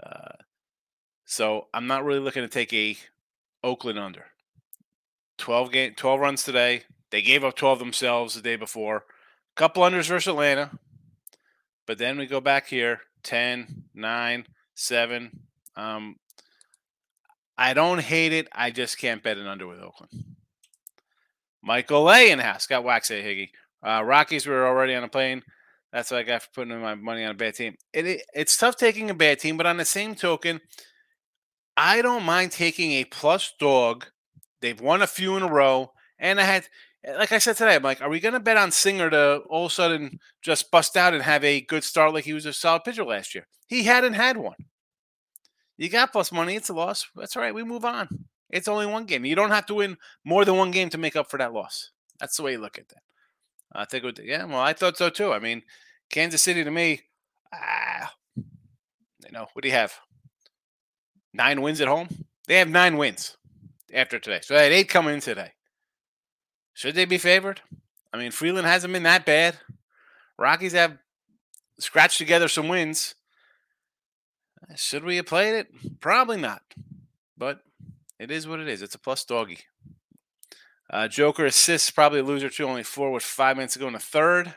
Uh, 0.00 0.36
so 1.24 1.66
I'm 1.74 1.86
not 1.86 2.04
really 2.04 2.20
looking 2.20 2.42
to 2.42 2.48
take 2.48 2.72
a 2.72 2.96
Oakland 3.64 3.98
under. 3.98 4.26
12 5.38 5.72
game 5.72 5.94
12 5.96 6.20
runs 6.20 6.42
today. 6.44 6.84
They 7.14 7.22
gave 7.22 7.44
up 7.44 7.54
12 7.54 7.78
themselves 7.78 8.34
the 8.34 8.42
day 8.42 8.56
before. 8.56 8.96
A 8.96 9.02
couple 9.54 9.84
unders 9.84 10.08
versus 10.08 10.26
Atlanta. 10.26 10.72
But 11.86 11.96
then 11.96 12.18
we 12.18 12.26
go 12.26 12.40
back 12.40 12.66
here 12.66 13.02
10, 13.22 13.84
9, 13.94 14.46
7. 14.74 15.40
Um, 15.76 16.16
I 17.56 17.72
don't 17.72 18.00
hate 18.00 18.32
it. 18.32 18.48
I 18.50 18.72
just 18.72 18.98
can't 18.98 19.22
bet 19.22 19.38
an 19.38 19.46
under 19.46 19.68
with 19.68 19.78
Oakland. 19.78 20.24
Michael 21.62 22.10
A 22.10 22.32
in 22.32 22.40
house. 22.40 22.66
Got 22.66 22.82
wax 22.82 23.12
at 23.12 23.22
Higgy. 23.22 23.50
Uh, 23.80 24.02
Rockies 24.02 24.44
were 24.44 24.66
already 24.66 24.96
on 24.96 25.04
a 25.04 25.08
plane. 25.08 25.44
That's 25.92 26.10
what 26.10 26.18
I 26.18 26.24
got 26.24 26.42
for 26.42 26.48
putting 26.52 26.80
my 26.80 26.96
money 26.96 27.22
on 27.22 27.30
a 27.30 27.34
bad 27.34 27.54
team. 27.54 27.76
It, 27.92 28.08
it, 28.08 28.22
it's 28.34 28.56
tough 28.56 28.74
taking 28.74 29.08
a 29.08 29.14
bad 29.14 29.38
team, 29.38 29.56
but 29.56 29.66
on 29.66 29.76
the 29.76 29.84
same 29.84 30.16
token, 30.16 30.60
I 31.76 32.02
don't 32.02 32.24
mind 32.24 32.50
taking 32.50 32.90
a 32.90 33.04
plus 33.04 33.52
dog. 33.60 34.06
They've 34.60 34.80
won 34.80 35.00
a 35.00 35.06
few 35.06 35.36
in 35.36 35.44
a 35.44 35.48
row, 35.48 35.92
and 36.18 36.40
I 36.40 36.44
had, 36.44 36.66
like 37.06 37.32
I 37.32 37.38
said 37.38 37.56
today, 37.56 37.74
I'm 37.74 37.82
like, 37.82 38.00
are 38.00 38.08
we 38.08 38.20
going 38.20 38.34
to 38.34 38.40
bet 38.40 38.56
on 38.56 38.70
Singer 38.70 39.10
to 39.10 39.38
all 39.48 39.66
of 39.66 39.72
a 39.72 39.74
sudden 39.74 40.18
just 40.42 40.70
bust 40.70 40.96
out 40.96 41.14
and 41.14 41.22
have 41.22 41.44
a 41.44 41.60
good 41.60 41.84
start 41.84 42.14
like 42.14 42.24
he 42.24 42.32
was 42.32 42.46
a 42.46 42.52
solid 42.52 42.84
pitcher 42.84 43.04
last 43.04 43.34
year? 43.34 43.46
He 43.66 43.84
hadn't 43.84 44.14
had 44.14 44.36
one. 44.36 44.56
You 45.76 45.88
got 45.88 46.12
plus 46.12 46.32
money. 46.32 46.54
It's 46.54 46.68
a 46.68 46.74
loss. 46.74 47.06
That's 47.14 47.36
all 47.36 47.42
right. 47.42 47.54
We 47.54 47.64
move 47.64 47.84
on. 47.84 48.26
It's 48.50 48.68
only 48.68 48.86
one 48.86 49.04
game. 49.04 49.24
You 49.24 49.34
don't 49.34 49.50
have 49.50 49.66
to 49.66 49.74
win 49.74 49.96
more 50.24 50.44
than 50.44 50.56
one 50.56 50.70
game 50.70 50.88
to 50.90 50.98
make 50.98 51.16
up 51.16 51.28
for 51.28 51.38
that 51.38 51.52
loss. 51.52 51.90
That's 52.20 52.36
the 52.36 52.44
way 52.44 52.52
you 52.52 52.58
look 52.58 52.78
at 52.78 52.88
that. 52.88 53.02
I 53.74 53.84
think, 53.84 54.04
it, 54.04 54.20
yeah, 54.22 54.44
well, 54.44 54.60
I 54.60 54.72
thought 54.72 54.96
so 54.96 55.10
too. 55.10 55.32
I 55.32 55.40
mean, 55.40 55.62
Kansas 56.10 56.42
City 56.42 56.62
to 56.62 56.70
me, 56.70 57.00
ah, 57.52 58.12
you 58.36 59.32
know, 59.32 59.48
what 59.52 59.62
do 59.62 59.68
you 59.68 59.74
have? 59.74 59.94
Nine 61.32 61.60
wins 61.60 61.80
at 61.80 61.88
home? 61.88 62.08
They 62.46 62.58
have 62.58 62.68
nine 62.68 62.96
wins 62.96 63.36
after 63.92 64.20
today. 64.20 64.40
So 64.42 64.54
they 64.54 64.64
had 64.64 64.72
eight 64.72 64.88
coming 64.88 65.14
in 65.14 65.20
today. 65.20 65.50
Should 66.74 66.96
they 66.96 67.04
be 67.04 67.18
favored? 67.18 67.62
I 68.12 68.18
mean, 68.18 68.30
Freeland 68.30 68.66
hasn't 68.66 68.92
been 68.92 69.04
that 69.04 69.24
bad. 69.24 69.56
Rockies 70.38 70.72
have 70.72 70.98
scratched 71.78 72.18
together 72.18 72.48
some 72.48 72.68
wins. 72.68 73.14
Should 74.76 75.04
we 75.04 75.16
have 75.16 75.26
played 75.26 75.54
it? 75.54 75.68
Probably 76.00 76.36
not. 76.36 76.62
But 77.36 77.60
it 78.18 78.30
is 78.30 78.46
what 78.46 78.60
it 78.60 78.68
is. 78.68 78.82
It's 78.82 78.94
a 78.94 78.98
plus 78.98 79.24
doggy. 79.24 79.60
Uh, 80.90 81.08
Joker 81.08 81.46
assists, 81.46 81.90
probably 81.90 82.20
a 82.20 82.24
loser 82.24 82.48
too. 82.48 82.66
Only 82.66 82.82
four 82.82 83.10
with 83.10 83.22
five 83.22 83.56
minutes 83.56 83.74
to 83.74 83.80
go 83.80 83.86
in 83.86 83.94
the 83.94 83.98
third. 83.98 84.54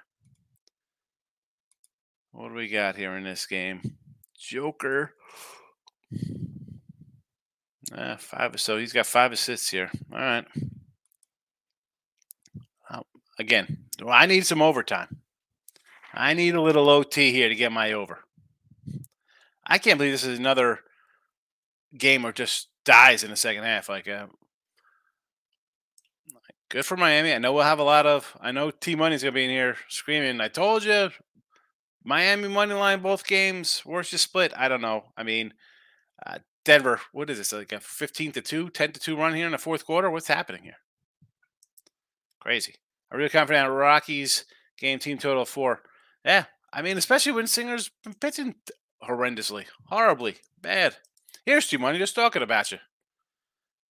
What 2.32 2.50
do 2.50 2.54
we 2.54 2.68
got 2.68 2.96
here 2.96 3.16
in 3.16 3.24
this 3.24 3.46
game? 3.48 3.82
Joker. 4.38 5.14
Uh, 7.92 8.18
five. 8.18 8.60
So 8.60 8.78
he's 8.78 8.94
got 8.94 9.08
five 9.08 9.32
assists 9.32 9.70
here. 9.70 9.90
All 10.12 10.20
right. 10.20 10.46
Again, 13.40 13.86
I 14.08 14.26
need 14.26 14.46
some 14.46 14.62
overtime. 14.62 15.22
I 16.14 16.34
need 16.34 16.56
a 16.56 16.62
little 16.62 16.90
OT 16.90 17.32
here 17.32 17.50
to 17.50 17.56
get 17.56 17.72
my 17.72 17.94
over. 17.94 18.20
I 19.66 19.78
can't 19.78 19.98
believe 19.98 20.14
this 20.14 20.24
is 20.24 20.40
another 20.40 20.80
game 21.98 22.24
where 22.24 22.32
just 22.32 22.70
dies 22.86 23.24
in 23.24 23.30
the 23.30 23.36
second 23.36 23.64
half. 23.64 23.90
Like, 23.90 24.08
uh, 24.08 24.28
good 26.70 26.86
for 26.86 26.98
Miami. 26.98 27.34
I 27.34 27.38
know 27.38 27.54
we'll 27.54 27.64
have 27.64 27.80
a 27.80 27.84
lot 27.84 28.06
of. 28.06 28.36
I 28.42 28.52
know 28.52 28.72
T 28.72 28.96
Money's 28.96 29.24
gonna 29.24 29.34
be 29.34 29.44
in 29.44 29.50
here 29.50 29.78
screaming. 29.90 30.42
I 30.42 30.48
told 30.48 30.84
you, 30.84 31.10
Miami 32.04 32.48
money 32.48 32.74
line 32.74 33.02
both 33.02 33.28
games. 33.28 33.82
Where's 33.84 34.12
your 34.12 34.20
split? 34.20 34.54
I 34.56 34.70
don't 34.70 34.82
know. 34.82 35.06
I 35.18 35.24
mean, 35.24 35.54
uh, 36.26 36.40
Denver. 36.64 37.02
What 37.12 37.30
is 37.30 37.38
this? 37.38 37.52
Like 37.52 37.74
a 37.74 37.80
fifteen 37.80 38.32
to 38.32 38.42
two, 38.42 38.70
10 38.70 38.94
to 38.94 39.00
two 39.00 39.18
run 39.18 39.36
here 39.36 39.46
in 39.46 39.52
the 39.52 39.58
fourth 39.58 39.86
quarter. 39.86 40.10
What's 40.10 40.28
happening 40.28 40.64
here? 40.64 40.78
Crazy. 42.40 42.76
I'm 43.12 43.18
really 43.18 43.30
confident 43.30 43.72
Rockies 43.72 44.46
game 44.78 45.00
team 45.00 45.18
total 45.18 45.46
four. 45.46 45.82
Yeah, 46.26 46.46
I 46.74 46.82
mean, 46.82 46.98
especially 46.98 47.32
when 47.32 47.48
Singer's 47.48 47.90
been 48.04 48.14
pitching 48.14 48.56
horrendously, 49.04 49.66
horribly 49.86 50.38
bad. 50.62 50.98
Here's 51.46 51.68
T 51.68 51.78
Money 51.78 52.00
just 52.00 52.16
talking 52.16 52.42
about 52.42 52.72
you. 52.72 52.80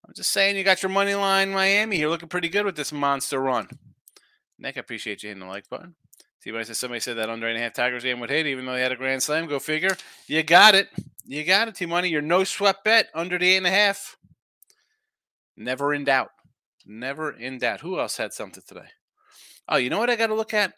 I'm 0.07 0.13
just 0.15 0.31
saying 0.31 0.55
you 0.55 0.63
got 0.63 0.83
your 0.83 0.91
money 0.91 1.15
line 1.15 1.51
Miami. 1.51 1.97
You're 1.97 2.09
looking 2.09 2.29
pretty 2.29 2.49
good 2.49 2.65
with 2.65 2.75
this 2.75 2.93
monster 2.93 3.41
run. 3.41 3.67
Nick, 4.59 4.77
I 4.77 4.79
appreciate 4.79 5.23
you 5.23 5.29
hitting 5.29 5.41
the 5.41 5.47
like 5.49 5.69
button. 5.69 5.95
T 6.41 6.51
Money 6.51 6.63
says 6.63 6.77
somebody 6.77 6.99
said 6.99 7.17
that 7.17 7.29
under 7.29 7.47
eight 7.47 7.51
and 7.51 7.59
a 7.59 7.63
half 7.63 7.73
Tigers 7.73 8.03
game 8.03 8.19
would 8.19 8.29
hit, 8.29 8.45
even 8.45 8.65
though 8.65 8.73
they 8.73 8.81
had 8.81 8.91
a 8.91 8.95
grand 8.95 9.23
slam. 9.23 9.47
Go 9.47 9.59
figure. 9.59 9.97
You 10.27 10.43
got 10.43 10.75
it. 10.75 10.89
You 11.25 11.43
got 11.43 11.67
it, 11.67 11.75
T 11.75 11.85
Money. 11.85 12.09
Your 12.09 12.21
no 12.21 12.43
sweat 12.43 12.83
bet 12.85 13.07
under 13.13 13.37
the 13.37 13.49
eight 13.49 13.57
and 13.57 13.67
a 13.67 13.71
half. 13.71 14.15
Never 15.57 15.93
in 15.93 16.05
doubt. 16.05 16.29
Never 16.85 17.31
in 17.31 17.57
doubt. 17.57 17.81
Who 17.81 17.99
else 17.99 18.17
had 18.17 18.31
something 18.31 18.63
today? 18.65 18.87
Oh, 19.69 19.77
you 19.77 19.89
know 19.89 19.99
what 19.99 20.09
I 20.09 20.15
got 20.15 20.27
to 20.27 20.35
look 20.35 20.53
at? 20.53 20.73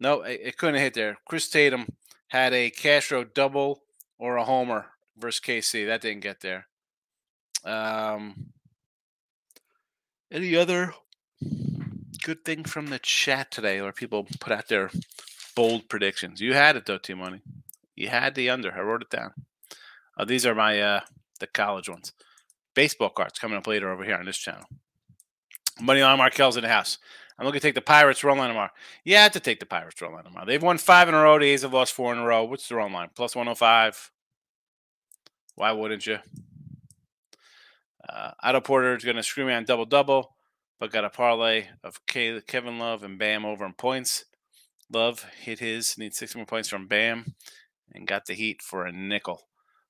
No, 0.00 0.22
it, 0.22 0.40
it 0.42 0.56
couldn't 0.56 0.80
hit 0.80 0.94
there. 0.94 1.18
Chris 1.26 1.48
Tatum 1.48 1.86
had 2.28 2.52
a 2.52 2.70
Castro 2.70 3.24
double 3.24 3.82
or 4.18 4.36
a 4.36 4.44
homer 4.44 4.86
versus 5.18 5.40
KC. 5.40 5.86
That 5.86 6.00
didn't 6.00 6.22
get 6.22 6.40
there. 6.40 6.66
Um, 7.64 8.52
any 10.30 10.56
other 10.56 10.94
good 12.22 12.44
thing 12.44 12.64
from 12.64 12.86
the 12.86 12.98
chat 12.98 13.50
today, 13.50 13.80
or 13.80 13.92
people 13.92 14.26
put 14.40 14.52
out 14.52 14.68
their 14.68 14.90
bold 15.54 15.88
predictions? 15.88 16.40
You 16.40 16.54
had 16.54 16.76
it 16.76 16.86
though, 16.86 16.98
T 16.98 17.14
Money. 17.14 17.42
You 17.94 18.08
had 18.08 18.34
the 18.34 18.48
under. 18.50 18.72
I 18.72 18.80
wrote 18.80 19.02
it 19.02 19.10
down. 19.10 19.32
Uh, 20.16 20.24
these 20.24 20.46
are 20.46 20.54
my 20.54 20.80
uh, 20.80 21.00
the 21.38 21.46
college 21.46 21.88
ones. 21.88 22.12
Baseball 22.74 23.10
cards 23.10 23.38
coming 23.38 23.58
up 23.58 23.66
later 23.66 23.92
over 23.92 24.04
here 24.04 24.16
on 24.16 24.24
this 24.24 24.38
channel. 24.38 24.64
Money 25.80 26.00
on 26.00 26.18
Markel's 26.18 26.56
in 26.56 26.62
the 26.62 26.68
house. 26.68 26.98
I'm 27.42 27.46
looking 27.46 27.60
to 27.60 27.66
take 27.66 27.74
the 27.74 27.80
Pirates 27.80 28.22
run 28.22 28.38
line 28.38 28.50
tomorrow. 28.50 28.70
Yeah, 29.04 29.18
I 29.18 29.22
have 29.24 29.32
to 29.32 29.40
take 29.40 29.58
the 29.58 29.66
Pirates 29.66 30.00
run 30.00 30.12
line 30.12 30.22
tomorrow. 30.22 30.46
They've 30.46 30.62
won 30.62 30.78
five 30.78 31.08
in 31.08 31.14
a 31.14 31.20
row. 31.20 31.40
The 31.40 31.46
A's 31.46 31.62
have 31.62 31.72
lost 31.72 31.92
four 31.92 32.12
in 32.12 32.20
a 32.20 32.24
row. 32.24 32.44
What's 32.44 32.68
the 32.68 32.76
run 32.76 32.92
line? 32.92 33.10
Plus 33.16 33.34
105. 33.34 34.12
Why 35.56 35.72
wouldn't 35.72 36.06
you? 36.06 36.18
Uh, 38.08 38.30
Otto 38.40 38.60
Porter 38.60 38.94
is 38.94 39.02
going 39.02 39.16
to 39.16 39.24
screw 39.24 39.44
me 39.44 39.54
on 39.54 39.64
double 39.64 39.86
double, 39.86 40.36
but 40.78 40.92
got 40.92 41.04
a 41.04 41.10
parlay 41.10 41.66
of 41.82 42.06
Kevin 42.06 42.78
Love 42.78 43.02
and 43.02 43.18
Bam 43.18 43.44
over 43.44 43.66
in 43.66 43.72
points. 43.72 44.24
Love 44.92 45.26
hit 45.40 45.58
his, 45.58 45.98
needs 45.98 46.18
six 46.18 46.36
more 46.36 46.46
points 46.46 46.68
from 46.68 46.86
Bam, 46.86 47.34
and 47.92 48.06
got 48.06 48.26
the 48.26 48.34
Heat 48.34 48.62
for 48.62 48.86
a 48.86 48.92
nickel. 48.92 49.48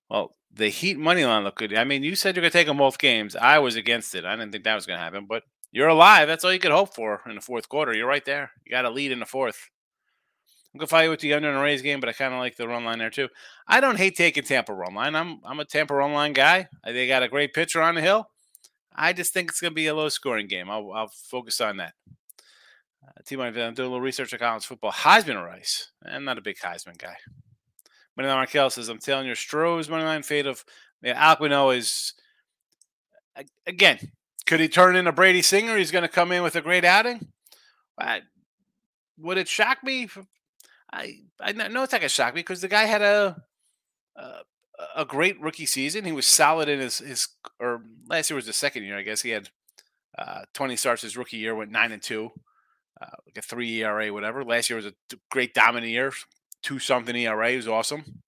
Well, 0.09 0.37
the 0.51 0.71
Heat 0.71 0.97
money 0.97 1.27
line 1.27 1.45
looked 1.45 1.59
good. 1.59 1.75
I 1.75 1.85
mean, 1.85 2.03
you 2.03 2.17
said 2.17 2.35
you're 2.35 2.41
going 2.41 2.51
to 2.51 2.59
take 2.59 2.67
them 2.67 2.79
both 2.79 2.97
games. 2.97 3.37
I 3.37 3.59
was 3.59 3.77
against 3.77 4.15
it. 4.15 4.25
I 4.25 4.37
didn't 4.37 4.53
think 4.53 4.65
that 4.65 4.75
was 4.75 4.87
going 4.87 4.99
to 4.99 5.05
happen, 5.05 5.27
but 5.29 5.43
you're 5.73 5.89
alive. 5.89 6.29
That's 6.29 6.45
all 6.45 6.53
you 6.53 6.61
could 6.61 6.71
hope 6.71 6.95
for 6.95 7.23
in 7.27 7.35
the 7.35 7.41
fourth 7.41 7.69
quarter. 7.69 7.95
You're 7.95 8.07
right 8.07 8.25
there. 8.25 8.53
You 8.65 8.71
got 8.71 8.85
a 8.85 8.91
lead 8.91 9.11
in 9.11 9.21
the 9.21 9.27
fourth. 9.27 9.71
I'm 10.73 10.79
gonna 10.79 10.87
fight 10.87 11.09
with 11.09 11.21
the 11.21 11.35
under 11.35 11.49
and 11.49 11.59
the 11.59 11.63
Rays 11.63 11.83
game, 11.83 12.01
but 12.01 12.09
I 12.09 12.13
kind 12.13 12.33
of 12.33 12.41
like 12.41 12.57
the 12.57 12.69
run 12.69 12.85
line 12.85 12.99
there 12.99 13.11
too. 13.11 13.29
I 13.67 13.81
don't 13.81 13.99
hate 13.99 14.17
taking 14.17 14.45
Tampa 14.45 14.73
run 14.73 14.95
line. 14.95 15.15
I'm 15.15 15.41
I'm 15.45 15.61
a 15.61 15.65
Tampa 15.65 15.95
run 15.95 16.13
line 16.13 16.33
guy. 16.33 16.69
They 16.85 17.07
got 17.07 17.23
a 17.23 17.29
great 17.29 17.53
pitcher 17.53 17.83
on 17.83 17.95
the 17.95 18.01
hill. 18.01 18.29
I 18.95 19.13
just 19.13 19.35
think 19.35 19.51
it's 19.51 19.61
gonna 19.61 19.75
be 19.75 19.87
a 19.87 19.95
low 19.95 20.09
scoring 20.09 20.47
game. 20.47 20.71
I'll, 20.71 20.93
I'll 20.93 21.09
focus 21.09 21.61
on 21.61 21.79
that. 21.79 21.95
Uh, 23.07 23.23
team 23.27 23.41
I'm 23.41 23.53
doing 23.53 23.75
a 23.77 23.83
little 23.83 24.01
research 24.01 24.33
on 24.33 24.39
college 24.39 24.65
football. 24.65 24.93
Heisman 24.93 25.45
Rice? 25.45 25.91
I'm 26.05 26.25
not 26.25 26.39
a 26.39 26.43
big 26.43 26.57
Heisman 26.59 26.97
guy. 26.97 27.17
Moneyline 28.19 28.37
Markel 28.37 28.71
says, 28.71 28.89
I'm 28.89 28.99
telling 28.99 29.27
you, 29.27 29.33
Stroh's 29.33 29.89
moneyline 29.89 30.25
fade 30.25 30.47
of 30.47 30.65
yeah, 31.03 31.35
Aquino 31.35 31.77
is 31.77 32.15
again. 33.67 33.99
Could 34.47 34.61
he 34.61 34.69
turn 34.69 34.97
into 34.97 35.13
Brady 35.13 35.43
Singer? 35.43 35.77
He's 35.77 35.91
going 35.91 36.03
to 36.03 36.09
come 36.09 36.33
in 36.33 36.43
with 36.43 36.57
a 36.57 36.61
great 36.61 36.85
outing. 36.85 37.29
I, 37.99 38.23
would 39.19 39.39
it 39.39 39.49
shock 39.49 39.85
me? 39.85 40.09
I 40.93 41.21
I 41.41 41.53
know 41.53 41.83
it's 41.83 41.93
not 41.93 42.01
going 42.01 42.03
to 42.03 42.09
shock 42.09 42.35
me 42.35 42.41
because 42.41 42.61
the 42.61 42.69
guy 42.69 42.85
had 42.85 43.03
a, 43.03 43.43
a 44.17 44.33
a 44.97 45.05
great 45.05 45.41
rookie 45.41 45.67
season. 45.67 46.05
He 46.05 46.13
was 46.13 46.27
solid 46.27 46.69
in 46.69 46.81
his 46.81 46.99
his 46.99 47.29
or 47.61 47.83
last 48.07 48.31
year 48.31 48.37
was 48.37 48.47
the 48.47 48.53
second 48.53 48.85
year, 48.85 48.99
I 48.99 49.03
guess. 49.03 49.23
He 49.23 49.31
had 49.31 49.51
uh, 50.19 50.43
20 50.55 50.77
starts 50.77 51.03
his 51.03 51.17
rookie 51.17 51.39
year, 51.39 51.55
went 51.55 51.71
nine 51.71 51.93
and 51.93 52.03
two, 52.03 52.31
uh, 53.01 53.17
like 53.27 53.39
a 53.39 53.43
three 53.43 53.83
ERA, 53.83 54.13
whatever. 54.13 54.45
Last 54.45 54.69
year 54.69 54.77
was 54.77 54.87
a 54.87 54.95
great 55.31 55.55
dominant 55.55 55.93
year, 55.93 56.13
two 56.63 56.79
something 56.79 57.17
ERA. 57.17 57.51
It 57.51 57.57
was 57.57 57.69
awesome. 57.69 58.23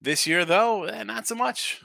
This 0.00 0.26
year, 0.26 0.44
though, 0.44 0.84
eh, 0.84 1.04
not 1.04 1.28
so 1.28 1.36
much. 1.36 1.80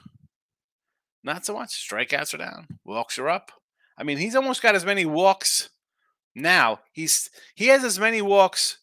Not 1.22 1.44
so 1.44 1.54
much. 1.54 1.70
Strikeouts 1.70 2.34
are 2.34 2.38
down. 2.38 2.66
Walks 2.84 3.18
are 3.18 3.28
up. 3.28 3.52
I 3.96 4.04
mean, 4.04 4.18
he's 4.18 4.36
almost 4.36 4.62
got 4.62 4.74
as 4.74 4.84
many 4.84 5.04
walks 5.04 5.70
now. 6.34 6.80
He's 6.92 7.30
he 7.54 7.66
has 7.66 7.84
as 7.84 7.98
many 7.98 8.22
walks. 8.22 8.78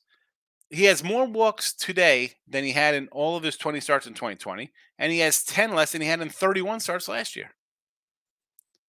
He 0.69 0.85
has 0.85 1.03
more 1.03 1.25
walks 1.25 1.73
today 1.73 2.33
than 2.47 2.63
he 2.63 2.71
had 2.71 2.95
in 2.95 3.07
all 3.09 3.37
of 3.37 3.43
his 3.43 3.55
20 3.55 3.79
starts 3.79 4.07
in 4.07 4.13
2020, 4.13 4.71
and 4.97 5.11
he 5.11 5.19
has 5.19 5.43
10 5.43 5.73
less 5.73 5.91
than 5.91 6.01
he 6.01 6.07
had 6.07 6.19
in 6.19 6.29
31 6.29 6.79
starts 6.79 7.07
last 7.07 7.35
year. 7.35 7.51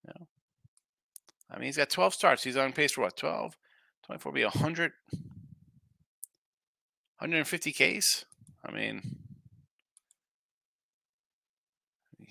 You? 0.06 0.26
I 1.50 1.58
mean, 1.58 1.66
he's 1.66 1.76
got 1.76 1.90
12 1.90 2.14
starts. 2.14 2.42
He's 2.42 2.56
on 2.56 2.72
pace 2.72 2.92
for 2.92 3.02
what? 3.02 3.16
12, 3.16 3.56
24 4.06 4.32
be 4.32 4.44
100 4.44 4.92
150 7.18 7.72
Ks. 7.72 8.24
I 8.64 8.72
mean, 8.72 9.18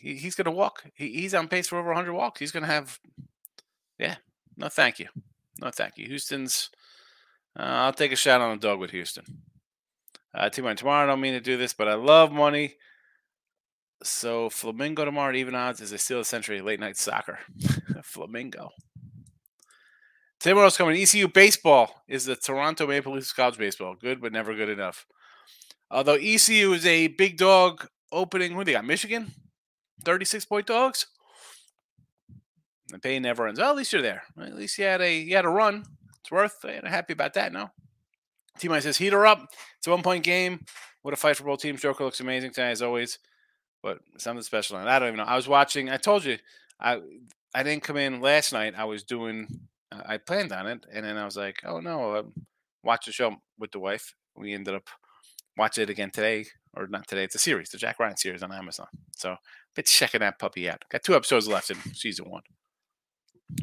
he, 0.05 0.15
he's 0.15 0.35
going 0.35 0.45
to 0.45 0.51
walk. 0.51 0.83
He, 0.93 1.09
he's 1.09 1.33
on 1.33 1.47
pace 1.47 1.67
for 1.67 1.79
over 1.79 1.89
100 1.89 2.13
walks. 2.13 2.39
He's 2.39 2.51
going 2.51 2.63
to 2.63 2.71
have, 2.71 3.00
yeah, 3.97 4.17
no 4.55 4.69
thank 4.69 5.00
you. 5.00 5.07
No 5.59 5.71
thank 5.71 5.97
you. 5.97 6.05
Houston's, 6.05 6.69
uh, 7.59 7.63
I'll 7.63 7.93
take 7.93 8.12
a 8.12 8.15
shot 8.15 8.39
on 8.39 8.57
the 8.57 8.67
dog 8.67 8.79
with 8.79 8.91
Houston. 8.91 9.25
Uh, 10.33 10.50
tomorrow, 10.50 10.75
tomorrow, 10.75 11.03
I 11.03 11.07
don't 11.07 11.21
mean 11.21 11.33
to 11.33 11.39
do 11.39 11.57
this, 11.57 11.74
but 11.74 11.88
I 11.88 11.95
love 11.95 12.31
money. 12.31 12.75
So 14.03 14.50
Flamengo 14.50 15.05
tomorrow 15.05 15.29
at 15.29 15.35
even 15.35 15.55
odds 15.55 15.81
is 15.81 15.91
a 15.91 15.97
steal 15.97 16.19
of 16.19 16.25
the 16.25 16.29
century 16.29 16.62
late 16.62 16.79
night 16.79 16.97
soccer. 16.97 17.39
Flamengo. 18.03 18.69
Tomorrow's 20.39 20.77
coming? 20.77 21.01
ECU 21.01 21.27
baseball 21.27 22.03
is 22.07 22.25
the 22.25 22.35
Toronto 22.35 22.85
Maple 22.85 23.13
Leafs 23.13 23.33
college 23.33 23.57
baseball. 23.57 23.95
Good, 24.00 24.21
but 24.21 24.33
never 24.33 24.53
good 24.53 24.69
enough. 24.69 25.07
Although 25.89 26.19
ECU 26.21 26.74
is 26.74 26.85
a 26.85 27.07
big 27.07 27.38
dog 27.38 27.88
opening, 28.12 28.51
who 28.51 28.63
they 28.63 28.74
got? 28.74 28.85
Michigan, 28.85 29.31
thirty-six 30.03 30.45
point 30.45 30.67
dogs. 30.67 31.07
The 32.89 32.99
pain 32.99 33.23
never 33.23 33.47
ends. 33.47 33.59
At 33.59 33.75
least 33.75 33.93
you're 33.93 34.01
there. 34.01 34.23
At 34.39 34.55
least 34.55 34.77
you 34.77 34.85
had 34.85 35.01
a 35.01 35.17
you 35.17 35.35
had 35.35 35.45
a 35.45 35.49
run. 35.49 35.85
It's 36.21 36.31
worth. 36.31 36.57
I'm 36.63 36.85
happy 36.85 37.13
about 37.13 37.33
that. 37.33 37.53
No. 37.53 37.69
Team 38.59 38.71
I 38.71 38.79
says 38.79 38.97
heater 38.97 39.25
up. 39.25 39.47
It's 39.77 39.87
a 39.87 39.91
one 39.91 40.03
point 40.03 40.23
game. 40.23 40.65
What 41.01 41.13
a 41.13 41.17
fight 41.17 41.37
for 41.37 41.43
both 41.43 41.61
teams. 41.61 41.81
Joker 41.81 42.03
looks 42.03 42.19
amazing 42.19 42.51
tonight 42.51 42.71
as 42.71 42.81
always, 42.81 43.19
but 43.83 43.99
something 44.17 44.43
special. 44.43 44.77
And 44.77 44.89
I 44.89 44.97
don't 44.97 45.09
even 45.09 45.17
know. 45.17 45.23
I 45.23 45.35
was 45.35 45.47
watching. 45.47 45.89
I 45.89 45.97
told 45.97 46.25
you, 46.25 46.37
I 46.79 47.01
I 47.53 47.63
didn't 47.63 47.83
come 47.83 47.97
in 47.97 48.21
last 48.21 48.53
night. 48.53 48.73
I 48.77 48.85
was 48.85 49.03
doing 49.03 49.47
I 49.91 50.17
planned 50.17 50.51
on 50.51 50.67
it, 50.67 50.85
and 50.91 51.05
then 51.05 51.17
I 51.17 51.25
was 51.25 51.37
like, 51.37 51.61
oh 51.65 51.79
no, 51.79 52.17
um, 52.17 52.33
watch 52.83 53.05
the 53.05 53.11
show 53.11 53.35
with 53.59 53.71
the 53.71 53.79
wife. 53.79 54.13
We 54.35 54.53
ended 54.53 54.75
up 54.75 54.89
watching 55.57 55.83
it 55.83 55.89
again 55.89 56.11
today, 56.11 56.45
or 56.75 56.87
not 56.87 57.07
today. 57.07 57.23
It's 57.23 57.35
a 57.35 57.39
series, 57.39 57.69
the 57.69 57.77
Jack 57.77 57.99
Ryan 57.99 58.17
series 58.17 58.43
on 58.43 58.51
Amazon. 58.51 58.87
So, 59.15 59.35
been 59.75 59.86
checking 59.86 60.22
that 60.22 60.39
puppy 60.39 60.70
out. 60.70 60.84
Got 60.89 61.03
two 61.03 61.15
episodes 61.15 61.48
left 61.48 61.70
in 61.70 61.77
season 61.94 62.29
one. 62.29 62.44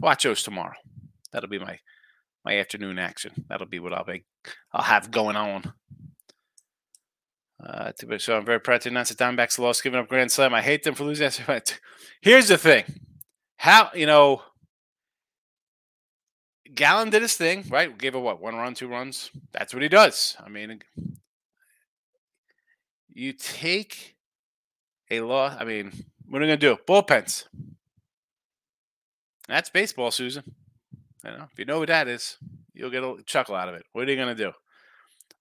Watch 0.00 0.24
those 0.24 0.42
tomorrow. 0.42 0.74
That'll 1.32 1.48
be 1.48 1.58
my 1.58 1.78
my 2.44 2.58
afternoon 2.58 2.98
action. 2.98 3.44
That'll 3.48 3.66
be 3.66 3.78
what 3.78 3.92
I'll 3.92 4.04
be 4.04 4.24
I'll 4.72 4.82
have 4.82 5.10
going 5.10 5.36
on. 5.36 5.72
Uh, 7.64 7.92
so 8.18 8.36
I'm 8.36 8.44
very 8.44 8.58
proud 8.58 8.80
to 8.82 8.88
announce 8.88 9.10
the 9.10 9.14
Diamondbacks 9.14 9.58
lost, 9.58 9.84
giving 9.84 10.00
up 10.00 10.08
Grand 10.08 10.32
Slam. 10.32 10.52
I 10.52 10.62
hate 10.62 10.82
them 10.82 10.94
for 10.94 11.04
losing. 11.04 11.30
Here's 12.20 12.48
the 12.48 12.58
thing: 12.58 12.84
how 13.56 13.90
you 13.94 14.06
know 14.06 14.42
Gallen 16.74 17.10
did 17.10 17.22
his 17.22 17.34
thing, 17.34 17.64
right? 17.68 17.96
Gave 17.96 18.14
a 18.14 18.20
what? 18.20 18.40
One 18.40 18.56
run, 18.56 18.74
two 18.74 18.88
runs. 18.88 19.30
That's 19.52 19.74
what 19.74 19.82
he 19.82 19.88
does. 19.88 20.36
I 20.44 20.48
mean, 20.48 20.80
you 23.08 23.32
take 23.32 24.16
a 25.12 25.20
loss. 25.20 25.56
I 25.58 25.64
mean, 25.64 25.92
what 26.28 26.40
are 26.40 26.44
you 26.44 26.50
gonna 26.50 26.56
do? 26.56 26.78
Bullpens. 26.88 27.44
That's 29.48 29.70
baseball, 29.70 30.10
Susan. 30.10 30.44
You 31.24 31.30
know, 31.30 31.46
if 31.52 31.58
you 31.58 31.64
know 31.64 31.78
what 31.78 31.88
that 31.88 32.08
is, 32.08 32.38
you'll 32.72 32.90
get 32.90 33.04
a 33.04 33.16
chuckle 33.26 33.54
out 33.54 33.68
of 33.68 33.74
it. 33.74 33.84
What 33.92 34.08
are 34.08 34.10
you 34.10 34.16
gonna 34.16 34.34
do? 34.34 34.52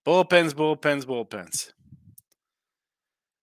Bullpens, 0.06 0.54
bullpens, 0.54 1.06
bullpens. 1.06 1.72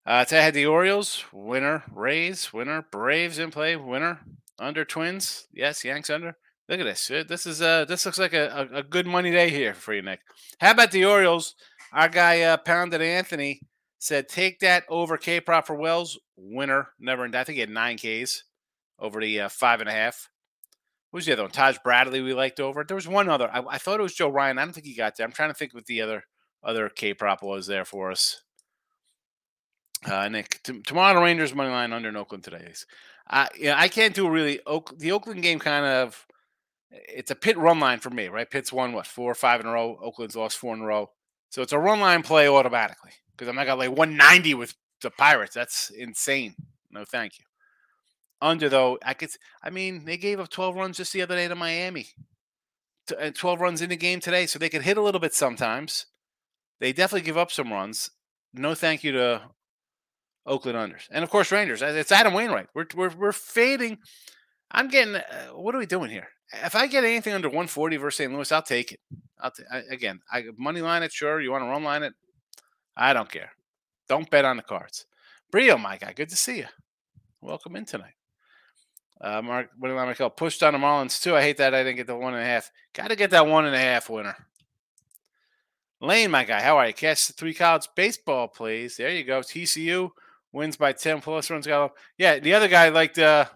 Uh, 0.05 0.25
today 0.25 0.41
I 0.41 0.45
had 0.45 0.55
the 0.55 0.67
Orioles, 0.67 1.25
winner, 1.33 1.85
Rays, 1.93 2.53
winner, 2.53 2.85
Braves 2.91 3.39
in 3.39 3.51
play, 3.51 3.77
winner, 3.77 4.21
under 4.59 4.85
Twins. 4.85 5.47
Yes, 5.53 5.85
Yanks 5.85 6.11
under. 6.11 6.37
Look 6.69 6.81
at 6.81 6.85
this. 6.85 7.07
This 7.29 7.47
is 7.47 7.63
uh 7.63 7.87
this 7.87 8.05
looks 8.05 8.19
like 8.19 8.35
a, 8.35 8.69
a, 8.73 8.79
a, 8.79 8.83
good 8.83 9.07
money 9.07 9.31
day 9.31 9.49
here 9.49 9.73
for 9.73 9.95
you, 9.95 10.03
Nick. 10.03 10.21
How 10.61 10.73
about 10.73 10.91
the 10.91 11.05
Orioles? 11.07 11.55
Our 11.93 12.11
guy 12.11 12.43
uh, 12.43 12.59
Pounded 12.59 13.01
Anthony 13.01 13.63
said 13.99 14.29
take 14.29 14.61
that 14.61 14.85
over 14.89 15.17
K 15.17 15.41
prop 15.41 15.67
for 15.67 15.75
Wells. 15.75 16.19
Winner, 16.37 16.89
never. 16.99 17.25
in 17.25 17.35
I 17.35 17.45
think 17.45 17.55
he 17.55 17.61
had 17.61 17.71
nine 17.71 17.99
Ks 17.99 18.45
over 18.99 19.21
the 19.21 19.43
uh, 19.43 19.49
five 19.49 19.81
and 19.81 19.89
a 19.89 19.93
half. 19.93 20.29
Who's 21.13 21.27
the 21.27 21.33
other 21.33 21.43
one? 21.43 21.51
Taj 21.51 21.79
Bradley 21.79 22.21
we 22.21 22.35
liked 22.35 22.61
over. 22.61 22.85
There 22.85 22.95
was 22.95 23.09
one 23.09 23.29
other. 23.29 23.51
I, 23.53 23.63
I, 23.67 23.79
thought 23.79 23.99
it 23.99 24.03
was 24.03 24.15
Joe 24.15 24.29
Ryan. 24.29 24.59
I 24.59 24.65
don't 24.65 24.75
think 24.75 24.87
he 24.87 24.95
got 24.95 25.17
there. 25.17 25.27
I'm 25.27 25.33
trying 25.33 25.49
to 25.51 25.55
think 25.55 25.73
what 25.73 25.87
the 25.87 26.03
other 26.03 26.25
other 26.63 26.89
K 26.89 27.15
prop 27.15 27.43
was 27.43 27.67
there 27.67 27.85
for 27.85 28.11
us. 28.11 28.43
Uh, 30.05 30.29
Nick, 30.29 30.63
t- 30.63 30.81
tomorrow 30.83 31.15
the 31.15 31.25
Rangers 31.25 31.55
money 31.55 31.71
line 31.71 31.93
under 31.93 32.09
in 32.09 32.17
Oakland 32.17 32.45
today. 32.45 32.73
Uh, 33.29 33.47
yeah, 33.59 33.75
I 33.77 33.89
can't 33.89 34.15
do 34.15 34.29
really. 34.29 34.61
Oak, 34.67 34.97
the 34.99 35.13
Oakland 35.13 35.43
game 35.43 35.59
kind 35.59 35.85
of 35.85 36.25
it's 36.91 37.31
a 37.31 37.35
Pitt 37.35 37.57
run 37.57 37.81
line 37.81 37.99
for 37.99 38.11
me, 38.11 38.29
right? 38.29 38.51
Pitt's 38.51 38.73
won 38.73 38.93
what 38.93 39.07
four 39.07 39.31
or 39.31 39.35
five 39.35 39.61
in 39.61 39.67
a 39.67 39.73
row. 39.73 39.99
Oakland's 40.03 40.37
lost 40.37 40.59
four 40.59 40.75
in 40.75 40.83
a 40.83 40.87
row, 40.87 41.11
so 41.51 41.63
it's 41.63 41.73
a 41.73 41.79
run 41.79 42.01
line 42.01 42.23
play 42.23 42.49
automatically 42.49 43.13
because 43.39 43.49
I'm 43.49 43.55
not 43.55 43.67
gonna 43.67 43.79
like 43.79 43.97
190 43.97 44.55
with 44.55 44.75
the 45.01 45.11
Pirates. 45.11 45.55
That's 45.55 45.91
insane. 45.91 46.57
No, 46.91 47.05
thank 47.05 47.39
you. 47.39 47.45
Under 48.43 48.69
though, 48.69 48.99
I 49.05 49.15
could. 49.15 49.31
I 49.63 49.71
mean, 49.71 50.05
they 50.05 50.17
gave 50.17 50.41
up 50.41 50.49
12 50.49 50.75
runs 50.75 50.97
just 50.97 51.13
the 51.13 51.23
other 51.23 51.37
day 51.37 51.49
to 51.49 51.55
Miami. 51.55 52.09
And 53.19 53.35
12 53.35 53.61
runs 53.61 53.81
in 53.81 53.89
the 53.89 53.97
game 53.97 54.21
today, 54.21 54.47
so 54.47 54.59
they 54.59 54.69
could 54.69 54.83
hit 54.83 54.99
a 54.99 55.03
little 55.03 55.21
bit 55.21 55.33
sometimes. 55.33 56.07
They 56.79 56.93
definitely 56.93 57.25
give 57.25 57.39
up 57.39 57.51
some 57.51 57.73
runs. 57.73 58.11
No, 58.53 58.75
thank 58.75 59.03
you 59.03 59.13
to 59.13 59.43
Oakland 60.47 60.77
unders, 60.77 61.09
and 61.11 61.25
of 61.25 61.31
course 61.31 61.53
Rangers. 61.53 61.83
It's 61.83 62.13
Adam 62.13 62.35
Wainwright. 62.35 62.69
We're 62.75 62.87
we're 62.95 63.15
we're 63.17 63.33
fading. 63.33 63.99
I'm 64.71 64.89
getting. 64.89 65.17
Uh, 65.17 65.49
what 65.55 65.75
are 65.75 65.79
we 65.79 65.87
doing 65.87 66.11
here? 66.11 66.29
If 66.53 66.75
I 66.75 66.87
get 66.87 67.05
anything 67.05 67.35
under 67.35 67.49
140 67.49 67.97
versus 67.97 68.19
St. 68.19 68.33
Louis, 68.33 68.51
I'll 68.53 68.63
take 68.63 68.93
it. 68.93 69.01
I'll 69.41 69.51
t- 69.51 69.65
I, 69.71 69.79
again. 69.91 70.21
I 70.31 70.45
money 70.57 70.81
line 70.81 71.03
it. 71.03 71.13
Sure, 71.13 71.41
you 71.41 71.51
want 71.51 71.65
to 71.65 71.69
run 71.69 71.85
line 71.85 72.03
it. 72.03 72.15
I 72.99 73.13
don't 73.13 73.31
care. 73.31 73.53
Don't 74.09 74.29
bet 74.29 74.45
on 74.45 74.57
the 74.57 74.63
cards. 74.63 75.07
Brio, 75.51 75.79
my 75.79 75.97
guy, 75.97 76.13
good 76.13 76.29
to 76.31 76.37
see 76.37 76.59
you. 76.59 76.67
Welcome 77.41 77.77
in 77.77 77.85
tonight. 77.85 78.15
Uh, 79.21 79.41
Mark, 79.41 79.71
what 79.79 79.89
did 79.89 79.97
I 79.97 80.15
call 80.15 80.31
pushed 80.31 80.63
on 80.63 80.73
the 80.73 80.79
Marlins 80.79 81.23
too? 81.23 81.37
I 81.37 81.43
hate 81.43 81.57
that 81.59 81.75
I 81.75 81.85
didn't 81.85 81.97
get 81.97 82.09
the 82.09 82.17
one 82.17 82.35
and 82.35 82.43
a 82.43 82.47
half. 82.47 82.71
Got 82.93 83.09
to 83.09 83.17
get 83.17 83.31
that 83.31 83.47
one 83.47 83.67
and 83.67 83.75
a 83.75 83.79
half 83.79 84.11
winner. 84.11 84.37
Lane, 86.01 86.31
my 86.31 86.45
guy, 86.45 86.61
how 86.61 86.77
are 86.77 86.87
you? 86.89 86.93
Catch 86.93 87.29
the 87.29 87.33
three 87.33 87.55
college 87.55 87.89
baseball 87.95 88.49
plays. 88.49 88.97
There 88.97 89.11
you 89.11 89.25
go. 89.25 89.41
TCU 89.41 90.11
wins 90.53 90.77
by 90.77 90.93
10 90.93 91.21
plus 91.21 91.51
runs. 91.51 91.67
Got 91.67 91.93
yeah, 92.17 92.39
the 92.39 92.55
other 92.55 92.69
guy 92.69 92.89
liked 92.89 93.19
uh, 93.19 93.47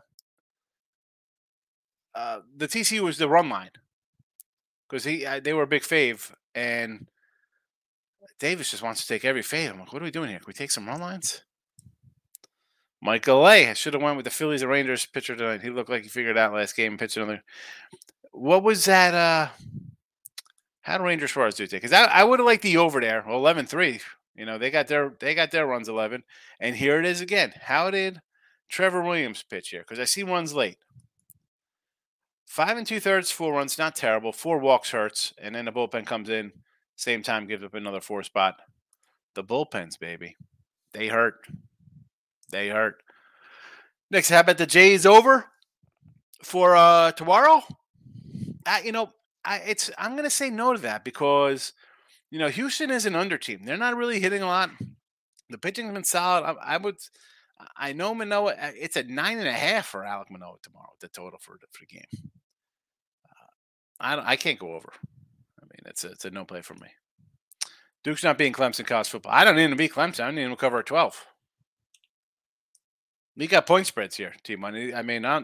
uh, 2.14 2.40
the 2.56 2.68
TCU 2.68 3.00
was 3.00 3.18
the 3.18 3.28
run 3.28 3.48
line 3.48 3.70
because 4.88 5.04
he 5.04 5.24
uh, 5.26 5.40
they 5.40 5.52
were 5.52 5.62
a 5.62 5.68
big 5.68 5.82
fave 5.82 6.32
and 6.54 7.06
Davis 8.38 8.70
just 8.70 8.82
wants 8.82 9.00
to 9.02 9.06
take 9.06 9.24
every 9.24 9.42
fade. 9.42 9.70
I'm 9.70 9.78
like, 9.78 9.92
what 9.92 10.02
are 10.02 10.04
we 10.04 10.10
doing 10.10 10.30
here? 10.30 10.38
Can 10.38 10.46
we 10.46 10.52
take 10.52 10.70
some 10.70 10.86
run 10.86 11.00
lines? 11.00 11.42
Michael 13.00 13.48
A. 13.48 13.68
I 13.68 13.72
should 13.72 13.94
have 13.94 14.02
went 14.02 14.16
with 14.16 14.24
the 14.24 14.30
Phillies 14.30 14.62
and 14.62 14.70
Rangers 14.70 15.06
pitcher 15.06 15.34
tonight. 15.34 15.62
He 15.62 15.70
looked 15.70 15.90
like 15.90 16.04
he 16.04 16.08
figured 16.08 16.38
out 16.38 16.54
last 16.54 16.76
game 16.76 16.92
and 16.92 16.98
pitched 16.98 17.16
another. 17.16 17.42
What 18.30 18.62
was 18.62 18.84
that? 18.84 19.14
Uh, 19.14 19.48
how 20.82 20.98
do 20.98 21.04
Rangers 21.04 21.30
Stars 21.30 21.56
do 21.56 21.66
today? 21.66 21.78
Because 21.78 21.92
I, 21.92 22.04
I 22.04 22.24
would 22.24 22.38
have 22.38 22.46
liked 22.46 22.62
the 22.62 22.76
over 22.76 23.00
there, 23.00 23.22
11-3. 23.22 24.00
You 24.34 24.46
know, 24.46 24.56
they 24.56 24.70
got 24.70 24.88
their 24.88 25.14
they 25.20 25.34
got 25.34 25.50
their 25.50 25.66
runs 25.66 25.88
11. 25.88 26.22
And 26.60 26.76
here 26.76 26.98
it 26.98 27.04
is 27.04 27.20
again. 27.20 27.52
How 27.62 27.90
did 27.90 28.20
Trevor 28.68 29.02
Williams 29.02 29.42
pitch 29.42 29.70
here? 29.70 29.80
Because 29.80 29.98
I 29.98 30.04
see 30.04 30.22
runs 30.22 30.54
late. 30.54 30.78
Five 32.46 32.76
and 32.76 32.86
two 32.86 33.00
thirds, 33.00 33.30
four 33.30 33.54
runs, 33.54 33.78
not 33.78 33.96
terrible. 33.96 34.32
Four 34.32 34.58
walks 34.58 34.90
hurts, 34.90 35.32
and 35.38 35.54
then 35.54 35.64
the 35.64 35.72
bullpen 35.72 36.06
comes 36.06 36.28
in. 36.28 36.52
Same 37.02 37.24
time, 37.24 37.48
gives 37.48 37.64
up 37.64 37.74
another 37.74 38.00
four 38.00 38.22
spot. 38.22 38.54
The 39.34 39.42
bullpens, 39.42 39.98
baby, 39.98 40.36
they 40.94 41.08
hurt. 41.08 41.34
They 42.52 42.68
hurt. 42.68 43.02
Next, 44.08 44.28
how 44.28 44.38
about 44.38 44.58
the 44.58 44.66
Jays 44.66 45.04
over 45.04 45.46
for 46.44 46.76
uh 46.76 47.10
tomorrow? 47.10 47.60
Uh, 48.64 48.78
you 48.84 48.92
know, 48.92 49.10
I 49.44 49.56
it's 49.66 49.90
I'm 49.98 50.14
gonna 50.14 50.30
say 50.30 50.48
no 50.48 50.74
to 50.74 50.78
that 50.82 51.02
because 51.04 51.72
you 52.30 52.38
know 52.38 52.48
Houston 52.48 52.92
is 52.92 53.04
an 53.04 53.16
under 53.16 53.36
team. 53.36 53.64
They're 53.64 53.76
not 53.76 53.96
really 53.96 54.20
hitting 54.20 54.42
a 54.42 54.46
lot. 54.46 54.70
The 55.50 55.58
pitching's 55.58 55.92
been 55.92 56.04
solid. 56.04 56.44
I, 56.44 56.74
I 56.74 56.76
would. 56.76 56.98
I 57.76 57.92
know 57.94 58.14
Manoah. 58.14 58.52
uh, 58.52 58.70
It's 58.78 58.94
a 58.96 59.02
nine 59.02 59.40
and 59.40 59.48
a 59.48 59.52
half 59.52 59.86
for 59.86 60.02
Alek 60.02 60.30
Manoah 60.30 60.58
tomorrow. 60.62 60.92
The 61.00 61.08
total 61.08 61.40
for 61.42 61.58
the, 61.60 61.66
for 61.72 61.84
the 61.84 61.96
game. 61.96 62.30
Uh, 63.28 63.50
I 63.98 64.32
I 64.32 64.36
can't 64.36 64.60
go 64.60 64.74
over. 64.76 64.92
Mean, 65.72 65.86
it's 65.86 66.04
a, 66.04 66.10
it's 66.10 66.24
a 66.24 66.30
no 66.30 66.44
play 66.44 66.60
for 66.60 66.74
me. 66.74 66.88
Duke's 68.04 68.24
not 68.24 68.38
being 68.38 68.52
Clemson 68.52 68.86
college 68.86 69.08
football. 69.08 69.32
I 69.32 69.44
don't 69.44 69.56
need 69.56 69.70
to 69.70 69.76
be 69.76 69.88
Clemson. 69.88 70.24
I 70.24 70.30
need 70.30 70.48
to 70.48 70.56
cover 70.56 70.78
a 70.78 70.84
twelve. 70.84 71.26
We 73.36 73.46
got 73.46 73.66
point 73.66 73.86
spreads 73.86 74.16
here, 74.16 74.34
T 74.42 74.56
Money. 74.56 74.92
I 74.92 75.02
mean, 75.02 75.24
I, 75.24 75.40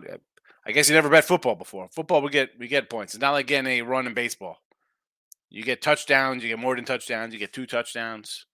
I 0.66 0.72
guess 0.72 0.88
you 0.88 0.94
never 0.94 1.08
bet 1.08 1.24
football 1.24 1.54
before. 1.54 1.88
Football, 1.90 2.20
we 2.20 2.30
get 2.30 2.50
we 2.58 2.68
get 2.68 2.90
points. 2.90 3.14
It's 3.14 3.20
not 3.20 3.32
like 3.32 3.46
getting 3.46 3.70
a 3.70 3.82
run 3.82 4.06
in 4.06 4.14
baseball. 4.14 4.58
You 5.48 5.62
get 5.62 5.80
touchdowns. 5.80 6.42
You 6.42 6.50
get 6.50 6.58
more 6.58 6.76
than 6.76 6.84
touchdowns. 6.84 7.32
You 7.32 7.38
get 7.38 7.52
two 7.54 7.66
touchdowns. 7.66 8.44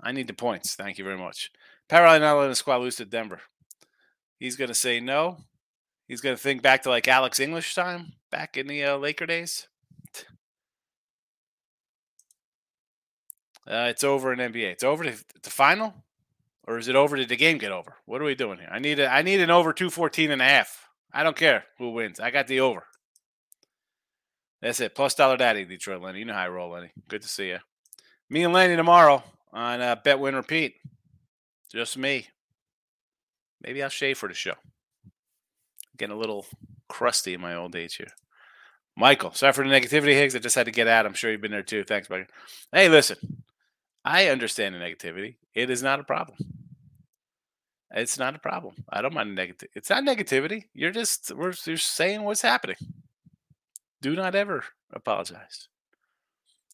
I 0.00 0.12
need 0.12 0.28
the 0.28 0.34
points. 0.34 0.74
Thank 0.76 0.98
you 0.98 1.04
very 1.04 1.18
much. 1.18 1.50
Parallel 1.88 2.20
not 2.20 2.36
letting 2.36 2.50
the 2.50 2.56
squad 2.56 2.76
lose 2.76 2.96
to 2.96 3.04
Denver. 3.04 3.40
He's 4.38 4.56
going 4.56 4.68
to 4.68 4.74
say 4.74 5.00
no. 5.00 5.38
He's 6.06 6.20
going 6.20 6.36
to 6.36 6.42
think 6.42 6.62
back 6.62 6.82
to 6.82 6.90
like 6.90 7.08
Alex 7.08 7.40
English 7.40 7.74
time 7.74 8.12
back 8.30 8.56
in 8.56 8.66
the 8.66 8.84
uh, 8.84 8.96
Laker 8.98 9.26
days. 9.26 9.66
Uh, 13.68 13.88
it's 13.90 14.04
over 14.04 14.32
in 14.32 14.38
NBA. 14.38 14.72
It's 14.72 14.84
over 14.84 15.04
to 15.04 15.12
the 15.42 15.50
final, 15.50 15.94
or 16.66 16.78
is 16.78 16.88
it 16.88 16.96
over? 16.96 17.16
Did 17.16 17.28
the 17.28 17.36
game 17.36 17.58
get 17.58 17.72
over? 17.72 17.96
What 18.04 18.20
are 18.20 18.24
we 18.24 18.34
doing 18.34 18.58
here? 18.58 18.68
I 18.70 18.78
need 18.78 19.00
a, 19.00 19.08
I 19.08 19.22
need 19.22 19.40
an 19.40 19.50
over 19.50 19.72
214 19.72 20.30
and 20.30 20.40
a 20.40 20.44
half. 20.44 20.88
I 21.12 21.22
don't 21.22 21.36
care 21.36 21.64
who 21.78 21.90
wins. 21.90 22.20
I 22.20 22.30
got 22.30 22.46
the 22.46 22.60
over. 22.60 22.84
That's 24.62 24.80
it. 24.80 24.94
Plus 24.94 25.14
dollar 25.14 25.36
daddy, 25.36 25.64
Detroit 25.64 26.02
Lenny. 26.02 26.20
You 26.20 26.24
know 26.26 26.34
how 26.34 26.44
I 26.44 26.48
roll, 26.48 26.70
Lenny. 26.70 26.90
Good 27.08 27.22
to 27.22 27.28
see 27.28 27.48
you. 27.48 27.58
Me 28.30 28.42
and 28.44 28.52
Lenny 28.52 28.76
tomorrow 28.76 29.22
on 29.52 29.80
uh, 29.80 29.96
Bet 30.02 30.18
Win 30.18 30.34
Repeat. 30.34 30.74
Just 31.72 31.98
me. 31.98 32.28
Maybe 33.60 33.82
I'll 33.82 33.88
shave 33.88 34.18
for 34.18 34.28
the 34.28 34.34
show. 34.34 34.54
Getting 35.96 36.14
a 36.14 36.18
little 36.18 36.46
crusty 36.88 37.34
in 37.34 37.40
my 37.40 37.54
old 37.54 37.74
age 37.74 37.96
here. 37.96 38.08
Michael, 38.96 39.32
sorry 39.32 39.52
for 39.52 39.66
the 39.66 39.74
negativity, 39.74 40.14
Higgs. 40.14 40.34
I 40.34 40.38
just 40.38 40.54
had 40.54 40.66
to 40.66 40.72
get 40.72 40.88
out. 40.88 41.04
I'm 41.04 41.14
sure 41.14 41.30
you've 41.30 41.40
been 41.40 41.50
there 41.50 41.62
too. 41.62 41.84
Thanks, 41.84 42.08
Michael. 42.08 42.26
Hey, 42.72 42.88
listen, 42.88 43.18
I 44.06 44.28
understand 44.28 44.74
the 44.74 44.78
negativity. 44.78 45.34
It 45.52 45.68
is 45.68 45.82
not 45.82 45.98
a 45.98 46.04
problem. 46.04 46.38
It's 47.90 48.18
not 48.18 48.36
a 48.36 48.38
problem. 48.38 48.76
I 48.88 49.02
don't 49.02 49.14
mind 49.14 49.34
negative. 49.34 49.68
It's 49.74 49.90
not 49.90 50.04
negativity. 50.04 50.66
You're 50.74 50.92
just 50.92 51.32
we're 51.34 51.52
you're 51.64 51.76
saying 51.76 52.22
what's 52.22 52.42
happening. 52.42 52.76
Do 54.00 54.14
not 54.14 54.36
ever 54.36 54.64
apologize. 54.92 55.68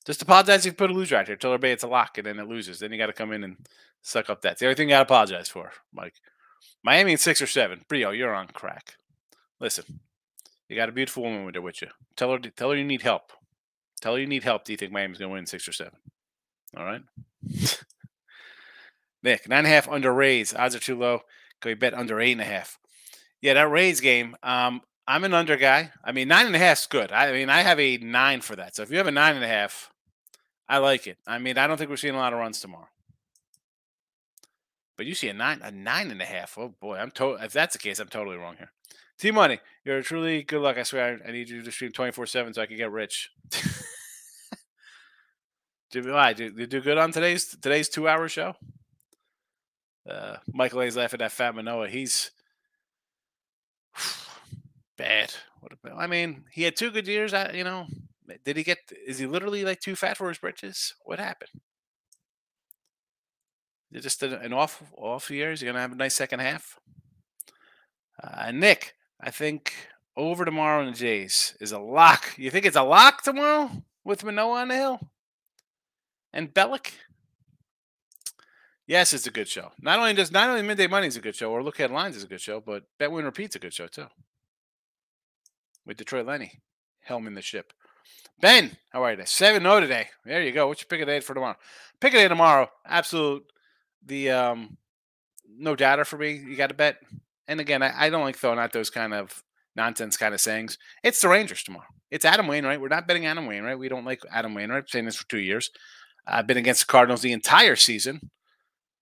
Just 0.04 0.20
apologize 0.20 0.66
if 0.66 0.72
you 0.72 0.76
put 0.76 0.90
a 0.90 0.94
loser 0.94 1.16
out 1.16 1.26
here. 1.26 1.36
Tell 1.36 1.52
everybody 1.52 1.72
it's 1.72 1.84
a 1.84 1.88
lock 1.88 2.18
and 2.18 2.26
then 2.26 2.38
it 2.38 2.48
loses. 2.48 2.80
Then 2.80 2.92
you 2.92 2.98
got 2.98 3.06
to 3.06 3.12
come 3.12 3.32
in 3.32 3.44
and 3.44 3.56
suck 4.02 4.28
up 4.28 4.42
that. 4.42 4.52
It's 4.52 4.60
the 4.60 4.66
only 4.66 4.74
thing 4.74 4.88
you 4.88 4.94
got 4.94 4.98
to 4.98 5.04
apologize 5.04 5.48
for, 5.48 5.70
Mike. 5.92 6.14
Miami 6.82 7.12
in 7.12 7.18
six 7.18 7.40
or 7.40 7.46
seven. 7.46 7.82
Brio, 7.88 8.10
you're 8.10 8.34
on 8.34 8.48
crack. 8.48 8.96
Listen, 9.60 10.00
you 10.68 10.76
got 10.76 10.88
a 10.88 10.92
beautiful 10.92 11.22
woman 11.22 11.46
with 11.46 11.54
her 11.54 11.62
with 11.62 11.80
you. 11.80 11.88
Tell 12.16 12.32
her, 12.32 12.38
tell 12.38 12.70
her 12.70 12.76
you 12.76 12.84
need 12.84 13.02
help. 13.02 13.32
Tell 14.00 14.14
her 14.14 14.20
you 14.20 14.26
need 14.26 14.42
help. 14.42 14.64
Do 14.64 14.72
you 14.72 14.76
think 14.76 14.92
Miami's 14.92 15.18
going 15.18 15.30
to 15.30 15.34
win 15.34 15.46
six 15.46 15.68
or 15.68 15.72
seven? 15.72 15.94
All 16.76 16.84
right. 16.84 17.02
Nick, 19.22 19.48
nine 19.48 19.58
and 19.58 19.66
a 19.66 19.70
half 19.70 19.88
under 19.88 20.12
Rays. 20.12 20.54
Odds 20.54 20.74
are 20.74 20.80
too 20.80 20.98
low. 20.98 21.20
Can 21.60 21.70
we 21.70 21.74
bet 21.74 21.94
under 21.94 22.20
eight 22.20 22.32
and 22.32 22.40
a 22.40 22.44
half? 22.44 22.78
Yeah, 23.40 23.54
that 23.54 23.70
Rays 23.70 24.00
game. 24.00 24.36
Um, 24.42 24.80
I'm 25.06 25.24
an 25.24 25.34
under 25.34 25.56
guy. 25.56 25.92
I 26.04 26.12
mean, 26.12 26.28
nine 26.28 26.46
and 26.46 26.56
a 26.56 26.58
half 26.58 26.78
is 26.78 26.86
good. 26.86 27.12
I 27.12 27.32
mean, 27.32 27.50
I 27.50 27.62
have 27.62 27.78
a 27.78 27.98
nine 27.98 28.40
for 28.40 28.56
that. 28.56 28.74
So 28.76 28.82
if 28.82 28.90
you 28.90 28.98
have 28.98 29.06
a 29.06 29.12
nine 29.12 29.34
and 29.36 29.44
a 29.44 29.48
half, 29.48 29.90
I 30.68 30.78
like 30.78 31.06
it. 31.06 31.18
I 31.26 31.38
mean, 31.38 31.58
I 31.58 31.66
don't 31.66 31.76
think 31.76 31.90
we're 31.90 31.96
seeing 31.96 32.14
a 32.14 32.18
lot 32.18 32.32
of 32.32 32.38
runs 32.38 32.60
tomorrow. 32.60 32.88
But 34.96 35.06
you 35.06 35.14
see 35.14 35.28
a 35.28 35.32
nine, 35.34 35.60
a 35.62 35.70
nine 35.70 36.10
and 36.10 36.22
a 36.22 36.24
half. 36.24 36.56
Oh 36.58 36.74
boy, 36.80 36.96
I'm 36.96 37.10
to- 37.12 37.38
if 37.42 37.52
that's 37.52 37.74
the 37.74 37.78
case, 37.78 37.98
I'm 37.98 38.08
totally 38.08 38.36
wrong 38.36 38.56
here. 38.58 38.70
T 39.18 39.30
Money, 39.30 39.60
you're 39.84 40.02
truly 40.02 40.42
good 40.42 40.60
luck. 40.62 40.78
I 40.78 40.82
swear, 40.82 41.20
I 41.26 41.32
need 41.32 41.48
you 41.48 41.62
to 41.62 41.70
stream 41.72 41.92
24 41.92 42.26
seven 42.26 42.54
so 42.54 42.62
I 42.62 42.66
can 42.66 42.76
get 42.76 42.90
rich. 42.90 43.30
Did 45.92 46.10
why? 46.10 46.32
Did 46.32 46.58
you 46.58 46.66
do 46.66 46.80
good 46.80 46.96
on 46.96 47.12
today's 47.12 47.44
today's 47.44 47.90
two 47.90 48.08
hour 48.08 48.26
show? 48.26 48.54
Uh, 50.08 50.36
Michael 50.50 50.80
A's 50.80 50.96
laughing 50.96 51.20
at 51.20 51.30
Fat 51.30 51.54
Manoah. 51.54 51.88
He's 51.88 52.30
bad. 54.96 55.34
What 55.60 55.72
a, 55.72 55.94
I 55.94 56.06
mean, 56.06 56.44
he 56.50 56.62
had 56.62 56.76
two 56.76 56.90
good 56.90 57.06
years. 57.06 57.34
I, 57.34 57.52
you 57.52 57.62
know, 57.62 57.86
did 58.42 58.56
he 58.56 58.64
get? 58.64 58.78
Is 59.06 59.18
he 59.18 59.26
literally 59.26 59.64
like 59.64 59.80
too 59.80 59.94
fat 59.94 60.16
for 60.16 60.28
his 60.28 60.38
britches? 60.38 60.94
What 61.04 61.20
happened? 61.20 61.50
Just 63.92 64.22
an, 64.22 64.32
an 64.32 64.54
off 64.54 64.82
off 64.96 65.30
year? 65.30 65.52
Is 65.52 65.60
he 65.60 65.66
gonna 65.66 65.78
have 65.78 65.92
a 65.92 65.96
nice 65.96 66.14
second 66.14 66.40
half? 66.40 66.78
Uh, 68.22 68.50
Nick, 68.50 68.94
I 69.20 69.30
think 69.30 69.74
over 70.16 70.46
tomorrow 70.46 70.80
in 70.80 70.92
the 70.92 70.98
Jays 70.98 71.54
is 71.60 71.72
a 71.72 71.78
lock. 71.78 72.38
You 72.38 72.50
think 72.50 72.64
it's 72.64 72.76
a 72.76 72.82
lock 72.82 73.22
tomorrow 73.22 73.70
with 74.04 74.24
Manoah 74.24 74.62
on 74.62 74.68
the 74.68 74.74
hill 74.74 75.12
and 76.32 76.52
Bellick? 76.52 76.92
Yes, 78.86 79.12
it's 79.12 79.26
a 79.26 79.30
good 79.30 79.48
show. 79.48 79.72
Not 79.80 79.98
only 79.98 80.14
does 80.14 80.32
not 80.32 80.50
only 80.50 80.62
Midday 80.62 80.86
Money 80.86 81.06
is 81.06 81.16
a 81.16 81.20
good 81.20 81.36
show, 81.36 81.50
or 81.50 81.62
Look 81.62 81.78
Ahead 81.78 81.90
Lines 81.90 82.16
is 82.16 82.24
a 82.24 82.28
good 82.28 82.40
show, 82.40 82.60
but 82.60 82.84
Bet 82.98 83.12
Win 83.12 83.24
Repeat's 83.24 83.56
a 83.56 83.60
good 83.60 83.72
show 83.72 83.86
too. 83.86 84.06
With 85.86 85.96
Detroit 85.96 86.26
Lenny, 86.26 86.60
helming 87.08 87.34
the 87.34 87.42
ship. 87.42 87.72
Ben, 88.40 88.76
how 88.90 89.04
are 89.04 89.10
you 89.10 89.16
today? 89.16 89.26
7 89.26 89.62
0 89.62 89.80
today. 89.80 90.08
There 90.24 90.42
you 90.42 90.52
go. 90.52 90.66
What's 90.66 90.82
your 90.82 90.88
pick 90.88 91.00
of 91.00 91.06
the 91.06 91.12
day 91.12 91.20
for 91.20 91.34
tomorrow? 91.34 91.56
Pick 92.00 92.12
of 92.12 92.18
the 92.18 92.24
day 92.24 92.28
tomorrow. 92.28 92.68
Absolute 92.86 93.44
the 94.04 94.30
um 94.30 94.76
no 95.48 95.76
data 95.76 96.04
for 96.04 96.18
me. 96.18 96.32
You 96.32 96.56
gotta 96.56 96.74
bet. 96.74 96.96
And 97.46 97.60
again, 97.60 97.82
I, 97.82 98.06
I 98.06 98.10
don't 98.10 98.24
like 98.24 98.36
throwing 98.36 98.58
out 98.58 98.72
those 98.72 98.90
kind 98.90 99.14
of 99.14 99.42
nonsense 99.76 100.16
kind 100.16 100.34
of 100.34 100.40
sayings. 100.40 100.78
It's 101.02 101.20
the 101.20 101.28
Rangers 101.28 101.62
tomorrow. 101.62 101.86
It's 102.10 102.24
Adam 102.24 102.46
Wainwright. 102.46 102.80
We're 102.80 102.88
not 102.88 103.06
betting 103.06 103.26
Adam 103.26 103.46
Wainwright. 103.46 103.78
We 103.78 103.88
don't 103.88 104.04
like 104.04 104.22
Adam 104.30 104.54
Wainwright. 104.54 104.84
I've 104.84 104.90
saying 104.90 105.06
this 105.06 105.16
for 105.16 105.28
two 105.28 105.38
years. 105.38 105.70
I've 106.26 106.46
been 106.46 106.56
against 106.56 106.86
the 106.86 106.92
Cardinals 106.92 107.22
the 107.22 107.32
entire 107.32 107.76
season. 107.76 108.30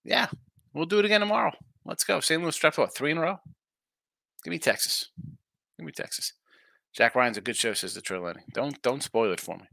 Yeah, 0.03 0.27
we'll 0.73 0.85
do 0.85 0.99
it 0.99 1.05
again 1.05 1.21
tomorrow. 1.21 1.51
Let's 1.85 2.03
go. 2.03 2.19
St. 2.19 2.41
Louis 2.41 2.55
strapped 2.55 2.77
what 2.77 2.95
three 2.95 3.11
in 3.11 3.17
a 3.17 3.21
row. 3.21 3.39
Give 4.43 4.51
me 4.51 4.59
Texas. 4.59 5.09
Give 5.77 5.85
me 5.85 5.91
Texas. 5.91 6.33
Jack 6.93 7.15
Ryan's 7.15 7.37
a 7.37 7.41
good 7.41 7.55
show, 7.55 7.73
says 7.73 7.93
the 7.93 8.01
Trill 8.01 8.21
Lenny. 8.21 8.41
Don't 8.53 8.81
don't 8.81 9.03
spoil 9.03 9.31
it 9.31 9.39
for 9.39 9.57
me. 9.57 9.65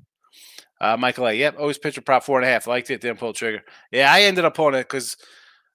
Uh, 0.80 0.96
Michael 0.96 1.26
A. 1.26 1.32
Yep, 1.32 1.56
always 1.58 1.78
pitcher 1.78 2.00
prop 2.00 2.22
four 2.22 2.38
and 2.38 2.48
a 2.48 2.50
half. 2.50 2.66
Liked 2.66 2.90
it, 2.90 3.00
didn't 3.00 3.18
pull 3.18 3.32
trigger. 3.32 3.62
Yeah, 3.90 4.12
I 4.12 4.22
ended 4.22 4.44
up 4.44 4.54
pulling 4.54 4.74
it 4.74 4.84
because 4.84 5.16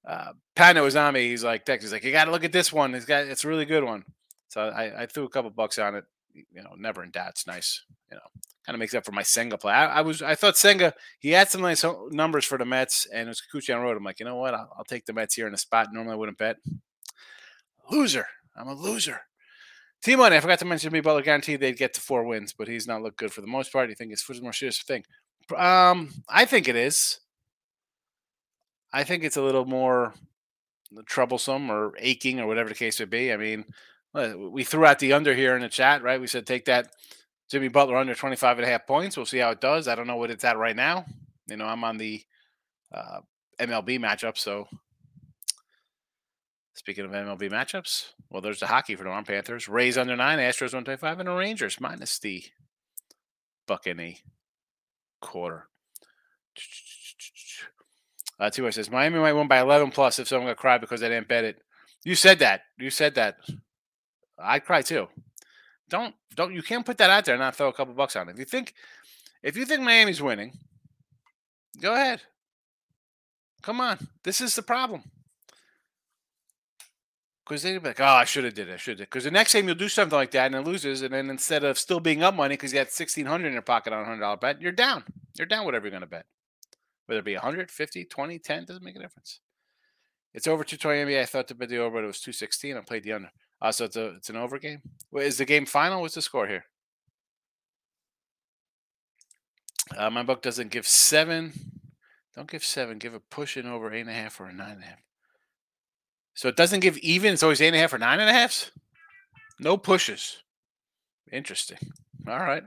uh, 0.07 0.31
Panda 0.55 0.81
was 0.81 0.95
on 0.95 1.13
me. 1.13 1.27
He's 1.27 1.43
like, 1.43 1.65
Texas, 1.65 1.91
like 1.91 2.03
you 2.03 2.11
got 2.11 2.25
to 2.25 2.31
look 2.31 2.43
at 2.43 2.53
this 2.53 2.71
one. 2.71 2.95
It's 2.95 3.05
got 3.05 3.25
it's 3.27 3.43
a 3.43 3.49
really 3.49 3.65
good 3.65 3.83
one. 3.83 4.03
So 4.47 4.61
I, 4.61 5.03
I 5.03 5.05
threw 5.07 5.25
a 5.25 5.29
couple 5.29 5.49
bucks 5.49 5.79
on 5.79 5.95
it. 5.95 6.05
You 6.33 6.63
know, 6.63 6.73
never 6.77 7.03
in 7.03 7.11
doubt. 7.11 7.31
It's 7.31 7.47
nice. 7.47 7.83
You 8.09 8.17
know, 8.17 8.41
kind 8.65 8.75
of 8.75 8.79
makes 8.79 8.93
up 8.93 9.05
for 9.05 9.11
my 9.11 9.23
Senga 9.23 9.57
play. 9.57 9.73
I, 9.73 9.99
I, 9.99 10.01
was 10.01 10.21
I 10.21 10.35
thought 10.35 10.57
Senga 10.57 10.93
he 11.19 11.31
had 11.31 11.49
some 11.49 11.61
nice 11.61 11.83
numbers 12.11 12.45
for 12.45 12.57
the 12.57 12.65
Mets, 12.65 13.07
and 13.13 13.27
it 13.27 13.27
was 13.27 13.41
Kikuchi 13.41 13.75
on 13.75 13.81
road. 13.81 13.97
I'm 13.97 14.03
like, 14.03 14.19
you 14.19 14.25
know 14.25 14.35
what? 14.35 14.53
I'll, 14.53 14.69
I'll 14.77 14.85
take 14.85 15.05
the 15.05 15.13
Mets 15.13 15.35
here 15.35 15.47
in 15.47 15.53
a 15.53 15.57
spot. 15.57 15.87
Normally 15.91 16.13
I 16.13 16.17
wouldn't 16.17 16.37
bet. 16.37 16.57
Loser. 17.91 18.27
I'm 18.55 18.67
a 18.67 18.73
loser. 18.73 19.21
Team 20.03 20.19
Money, 20.19 20.35
I 20.35 20.41
forgot 20.41 20.59
to 20.59 20.65
mention 20.65 20.91
me 20.91 20.99
Butler 20.99 21.21
guaranteed 21.21 21.61
they'd 21.61 21.77
get 21.77 21.93
to 21.93 22.01
four 22.01 22.25
wins, 22.25 22.53
but 22.53 22.67
he's 22.67 22.87
not 22.87 23.01
looked 23.01 23.17
good 23.17 23.31
for 23.31 23.39
the 23.39 23.47
most 23.47 23.71
part. 23.71 23.89
You 23.89 23.95
think 23.95 24.11
his 24.11 24.23
it's 24.29 24.41
more 24.41 24.51
serious 24.51 24.81
thing? 24.81 25.05
Um, 25.55 26.09
I 26.27 26.43
think 26.43 26.67
it 26.67 26.75
is. 26.75 27.19
I 28.91 29.05
think 29.05 29.23
it's 29.23 29.37
a 29.37 29.41
little 29.41 29.65
more 29.65 30.13
troublesome 31.05 31.71
or 31.71 31.93
aching 31.97 32.39
or 32.39 32.47
whatever 32.47 32.69
the 32.69 32.75
case 32.75 32.99
would 32.99 33.09
be. 33.09 33.31
I 33.31 33.37
mean, 33.37 33.65
we 34.13 34.63
threw 34.63 34.85
out 34.85 34.99
the 34.99 35.13
under 35.13 35.33
here 35.33 35.55
in 35.55 35.61
the 35.61 35.69
chat, 35.69 36.03
right? 36.03 36.21
We 36.21 36.27
said 36.27 36.45
take 36.45 36.65
that 36.65 36.89
Jimmy 37.53 37.67
Butler 37.67 37.97
under 37.97 38.15
25 38.15 38.57
and 38.57 38.67
a 38.67 38.69
half 38.69 38.87
points. 38.87 39.15
We'll 39.15 39.27
see 39.27 39.37
how 39.37 39.51
it 39.51 39.61
does. 39.61 39.87
I 39.87 39.93
don't 39.93 40.07
know 40.07 40.17
what 40.17 40.31
it's 40.31 40.43
at 40.43 40.57
right 40.57 40.75
now. 40.75 41.05
You 41.47 41.55
know, 41.57 41.65
I'm 41.65 41.83
on 41.83 41.97
the 41.97 42.23
uh, 42.91 43.19
MLB 43.59 43.99
matchup, 43.99 44.39
so 44.39 44.67
Speaking 46.75 47.05
of 47.05 47.11
MLB 47.11 47.51
matchups, 47.51 48.13
well, 48.29 48.41
there's 48.41 48.59
the 48.59 48.67
hockey 48.67 48.95
for 48.95 49.03
the 49.03 49.09
Arm 49.09 49.25
Panthers. 49.25 49.69
Rays 49.69 49.97
under 49.97 50.15
nine, 50.15 50.39
Astros 50.39 50.73
125, 50.73 51.19
and 51.19 51.29
the 51.29 51.33
Rangers 51.33 51.79
minus 51.79 52.17
the 52.17 52.43
buck 53.67 53.85
any 53.85 54.17
quarter. 55.21 55.69
Uh, 58.39 58.49
Two 58.49 58.69
says 58.71 58.89
Miami 58.89 59.19
might 59.19 59.33
win 59.33 59.47
by 59.47 59.61
11 59.61 59.91
plus 59.91 60.17
if 60.17 60.27
someone 60.27 60.49
got 60.49 60.57
cry 60.57 60.77
because 60.79 61.03
I 61.03 61.09
didn't 61.09 61.27
bet 61.27 61.43
it. 61.43 61.61
You 62.03 62.15
said 62.15 62.39
that. 62.39 62.61
You 62.79 62.89
said 62.89 63.15
that. 63.15 63.37
I'd 64.39 64.65
cry 64.65 64.81
too. 64.81 65.07
Don't 65.93 66.15
don't 66.33 66.55
you 66.55 66.63
can't 66.63 66.83
put 66.83 66.97
that 66.97 67.11
out 67.11 67.23
there 67.23 67.35
and 67.35 67.41
not 67.43 67.55
throw 67.55 67.67
a 67.67 67.73
couple 67.73 67.93
bucks 67.93 68.15
on 68.15 68.27
it. 68.27 68.31
If 68.31 68.39
you 68.39 68.45
think 68.45 68.73
if 69.43 69.55
you 69.55 69.63
think 69.63 69.83
Miami's 69.83 70.23
winning, 70.23 70.57
go 71.79 71.93
ahead. 71.93 72.19
Come 73.61 73.79
on. 73.79 73.99
This 74.23 74.41
is 74.41 74.55
the 74.55 74.63
problem. 74.63 75.03
Because 77.45 77.61
they'd 77.61 77.77
be 77.77 77.89
like, 77.89 77.99
oh, 77.99 78.05
I 78.05 78.23
should 78.23 78.43
have 78.43 78.55
did 78.55 78.69
it. 78.69 78.73
I 78.73 78.77
should 78.77 78.97
have. 79.01 79.07
Because 79.07 79.25
the 79.25 79.29
next 79.29 79.53
game 79.53 79.67
you'll 79.67 79.75
do 79.75 79.87
something 79.87 80.17
like 80.17 80.31
that 80.31 80.47
and 80.47 80.55
it 80.55 80.67
loses, 80.67 81.03
and 81.03 81.13
then 81.13 81.29
instead 81.29 81.63
of 81.63 81.77
still 81.77 81.99
being 81.99 82.23
up 82.23 82.33
money 82.33 82.55
because 82.55 82.73
you 82.73 82.79
had 82.79 82.89
sixteen 82.89 83.27
hundred 83.27 83.49
in 83.49 83.53
your 83.53 83.61
pocket 83.61 83.93
on 83.93 84.01
a 84.01 84.05
hundred 84.05 84.21
dollar 84.21 84.37
bet, 84.37 84.63
you're 84.63 84.71
down. 84.71 85.03
You're 85.37 85.45
down 85.45 85.63
whatever 85.63 85.85
you're 85.85 85.91
going 85.91 86.01
to 86.01 86.07
bet. 86.07 86.25
Whether 87.05 87.19
it 87.19 87.25
be 87.25 87.33
100, 87.35 87.69
50, 87.69 88.05
20, 88.05 88.39
10, 88.39 88.65
doesn't 88.65 88.83
make 88.83 88.95
a 88.95 88.99
difference. 88.99 89.41
It's 90.33 90.47
over 90.47 90.63
220 90.63 91.11
NBA. 91.11 91.21
I 91.21 91.25
thought 91.25 91.47
to 91.49 91.55
bet 91.55 91.69
the 91.69 91.77
over, 91.77 91.97
but 91.97 92.03
it 92.03 92.07
was 92.07 92.19
216. 92.19 92.77
I 92.77 92.81
played 92.81 93.03
the 93.03 93.13
under. 93.13 93.29
Uh, 93.63 93.71
so 93.71 93.85
it's, 93.85 93.95
a, 93.95 94.07
it's 94.15 94.29
an 94.29 94.35
over 94.35 94.59
game. 94.59 94.81
Wait, 95.09 95.25
is 95.25 95.37
the 95.37 95.45
game 95.45 95.65
final? 95.65 96.01
What's 96.01 96.15
the 96.15 96.21
score 96.21 96.47
here? 96.47 96.65
Uh, 99.97 100.09
my 100.09 100.21
book 100.21 100.41
doesn't 100.41 100.69
give 100.69 100.85
seven. 100.85 101.53
Don't 102.35 102.51
give 102.51 102.65
seven. 102.65 102.97
Give 102.97 103.13
a 103.13 103.21
push 103.21 103.55
in 103.55 103.65
over 103.65 103.93
eight 103.93 104.01
and 104.01 104.09
a 104.09 104.13
half 104.13 104.39
or 104.41 104.47
a 104.47 104.53
nine 104.53 104.73
and 104.73 104.83
a 104.83 104.87
half. 104.87 104.99
So 106.33 106.49
it 106.49 106.57
doesn't 106.57 106.81
give 106.81 106.97
even. 106.97 107.33
It's 107.33 107.43
always 107.43 107.61
eight 107.61 107.67
and 107.67 107.77
a 107.77 107.79
half 107.79 107.93
or 107.93 107.97
nine 107.97 108.19
and 108.19 108.29
a 108.29 108.33
halfs. 108.33 108.71
No 109.59 109.77
pushes. 109.77 110.43
Interesting. 111.31 111.77
All 112.27 112.39
right. 112.39 112.63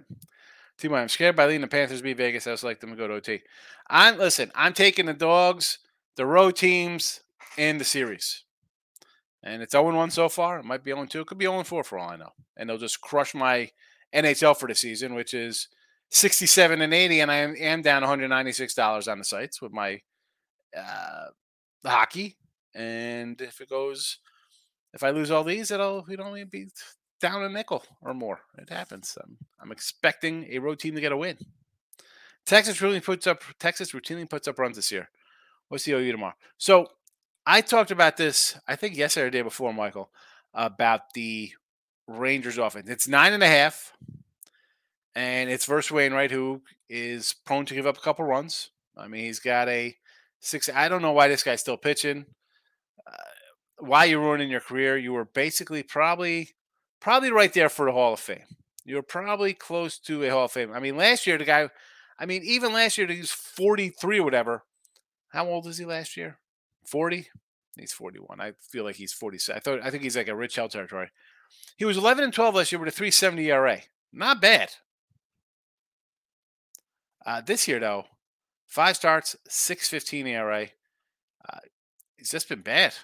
Team, 0.78 0.94
I'm 0.94 1.08
scared 1.08 1.36
by 1.36 1.46
leading 1.46 1.62
the 1.62 1.68
Panthers 1.68 2.02
beat 2.02 2.16
Vegas. 2.16 2.46
I 2.46 2.52
was 2.52 2.64
like 2.64 2.80
them 2.80 2.90
to 2.90 2.96
go 2.96 3.08
to 3.08 3.14
OT. 3.14 3.42
I'm 3.88 4.18
listen. 4.18 4.50
I'm 4.54 4.72
taking 4.72 5.06
the 5.06 5.14
dogs, 5.14 5.78
the 6.16 6.26
road 6.26 6.56
teams, 6.56 7.20
and 7.58 7.80
the 7.80 7.84
series, 7.84 8.44
and 9.46 9.62
it's 9.62 9.72
0 9.72 9.94
1 9.94 10.10
so 10.10 10.28
far. 10.28 10.58
It 10.58 10.64
might 10.64 10.84
be 10.84 10.92
0 10.92 11.06
2. 11.06 11.20
It 11.20 11.26
could 11.26 11.38
be 11.38 11.46
0 11.46 11.62
4 11.62 11.84
for 11.84 11.98
all 11.98 12.10
I 12.10 12.16
know. 12.16 12.32
And 12.56 12.68
they'll 12.68 12.78
just 12.78 13.00
crush 13.00 13.34
my 13.34 13.70
NHL 14.14 14.56
for 14.56 14.68
the 14.68 14.74
season, 14.74 15.14
which 15.14 15.34
is 15.34 15.68
67 16.10 16.80
and 16.80 16.94
80, 16.94 17.20
and 17.20 17.30
I 17.30 17.36
am 17.36 17.82
down 17.82 18.02
196 18.02 18.74
dollars 18.74 19.08
on 19.08 19.18
the 19.18 19.24
sites 19.24 19.60
with 19.60 19.72
my 19.72 20.00
uh, 20.76 21.26
hockey 21.84 22.36
and 22.76 23.40
if 23.40 23.60
it 23.60 23.70
goes, 23.70 24.18
if 24.92 25.02
I 25.02 25.10
lose 25.10 25.30
all 25.30 25.42
these, 25.42 25.70
it'll 25.70 26.04
you 26.08 26.16
know 26.18 26.36
be 26.48 26.68
down 27.20 27.42
a 27.42 27.48
nickel 27.48 27.82
or 28.02 28.12
more. 28.12 28.40
It 28.58 28.68
happens. 28.68 29.16
I'm, 29.22 29.38
I'm 29.60 29.72
expecting 29.72 30.46
a 30.50 30.58
road 30.58 30.78
team 30.78 30.94
to 30.94 31.00
get 31.00 31.12
a 31.12 31.16
win. 31.16 31.38
Texas 32.44 32.78
routinely 32.78 33.02
puts 33.02 33.26
up 33.26 33.42
Texas 33.58 33.92
routinely 33.92 34.28
puts 34.28 34.46
up 34.46 34.58
runs 34.58 34.76
this 34.76 34.92
year. 34.92 35.08
What's 35.68 35.84
the 35.84 35.92
OU 35.92 36.12
tomorrow? 36.12 36.34
So 36.58 36.88
I 37.46 37.60
talked 37.60 37.90
about 37.90 38.16
this, 38.16 38.58
I 38.66 38.76
think 38.76 38.96
yesterday 38.96 39.26
or 39.26 39.30
day 39.30 39.42
before, 39.42 39.72
Michael, 39.72 40.10
about 40.52 41.14
the 41.14 41.52
Rangers 42.08 42.58
offense. 42.58 42.88
It's 42.88 43.08
nine 43.08 43.32
and 43.32 43.42
a 43.42 43.48
half, 43.48 43.92
and 45.14 45.48
it's 45.48 45.66
versus 45.66 45.92
Wainwright, 45.92 46.30
who 46.30 46.62
is 46.88 47.34
prone 47.44 47.66
to 47.66 47.74
give 47.74 47.86
up 47.86 47.98
a 47.98 48.00
couple 48.00 48.24
runs. 48.24 48.70
I 48.96 49.08
mean, 49.08 49.24
he's 49.24 49.40
got 49.40 49.68
a 49.68 49.96
six. 50.40 50.68
I 50.74 50.88
don't 50.88 51.02
know 51.02 51.12
why 51.12 51.28
this 51.28 51.42
guy's 51.42 51.60
still 51.60 51.76
pitching 51.76 52.26
uh, 53.06 53.12
why 53.78 54.04
you're 54.04 54.20
ruining 54.20 54.50
your 54.50 54.60
career. 54.60 54.96
You 54.96 55.12
were 55.12 55.24
basically 55.24 55.82
probably 55.82 56.54
probably 57.00 57.30
right 57.30 57.52
there 57.52 57.68
for 57.68 57.86
the 57.86 57.92
Hall 57.92 58.14
of 58.14 58.20
Fame. 58.20 58.44
You're 58.84 59.02
probably 59.02 59.54
close 59.54 59.98
to 60.00 60.24
a 60.24 60.28
Hall 60.28 60.44
of 60.44 60.52
Fame. 60.52 60.72
I 60.72 60.80
mean, 60.80 60.96
last 60.96 61.26
year 61.26 61.38
the 61.38 61.44
guy, 61.44 61.68
I 62.18 62.26
mean, 62.26 62.42
even 62.44 62.72
last 62.72 62.98
year 62.98 63.06
he 63.06 63.18
was 63.18 63.32
43 63.32 64.20
or 64.20 64.24
whatever. 64.24 64.64
How 65.32 65.46
old 65.48 65.66
is 65.66 65.78
he 65.78 65.84
last 65.84 66.16
year? 66.16 66.38
40. 66.86 67.28
He's 67.78 67.92
41. 67.92 68.40
I 68.40 68.52
feel 68.60 68.84
like 68.84 68.96
he's 68.96 69.12
46. 69.12 69.56
I 69.56 69.60
thought 69.60 69.80
I 69.82 69.90
think 69.90 70.02
he's 70.02 70.16
like 70.16 70.28
a 70.28 70.36
Rich 70.36 70.56
Hill 70.56 70.68
territory. 70.68 71.10
He 71.76 71.84
was 71.84 71.96
11 71.96 72.24
and 72.24 72.32
12 72.32 72.54
last 72.54 72.72
year 72.72 72.78
with 72.78 72.88
a 72.88 72.92
370 72.92 73.50
ERA. 73.50 73.80
Not 74.12 74.40
bad. 74.40 74.70
Uh, 77.24 77.40
this 77.40 77.68
year 77.68 77.80
though, 77.80 78.04
five 78.66 78.96
starts, 78.96 79.36
615 79.48 80.26
ERA. 80.26 80.68
Uh, 81.48 81.58
it's 82.18 82.30
just 82.30 82.48
been 82.48 82.62
bad. 82.62 82.94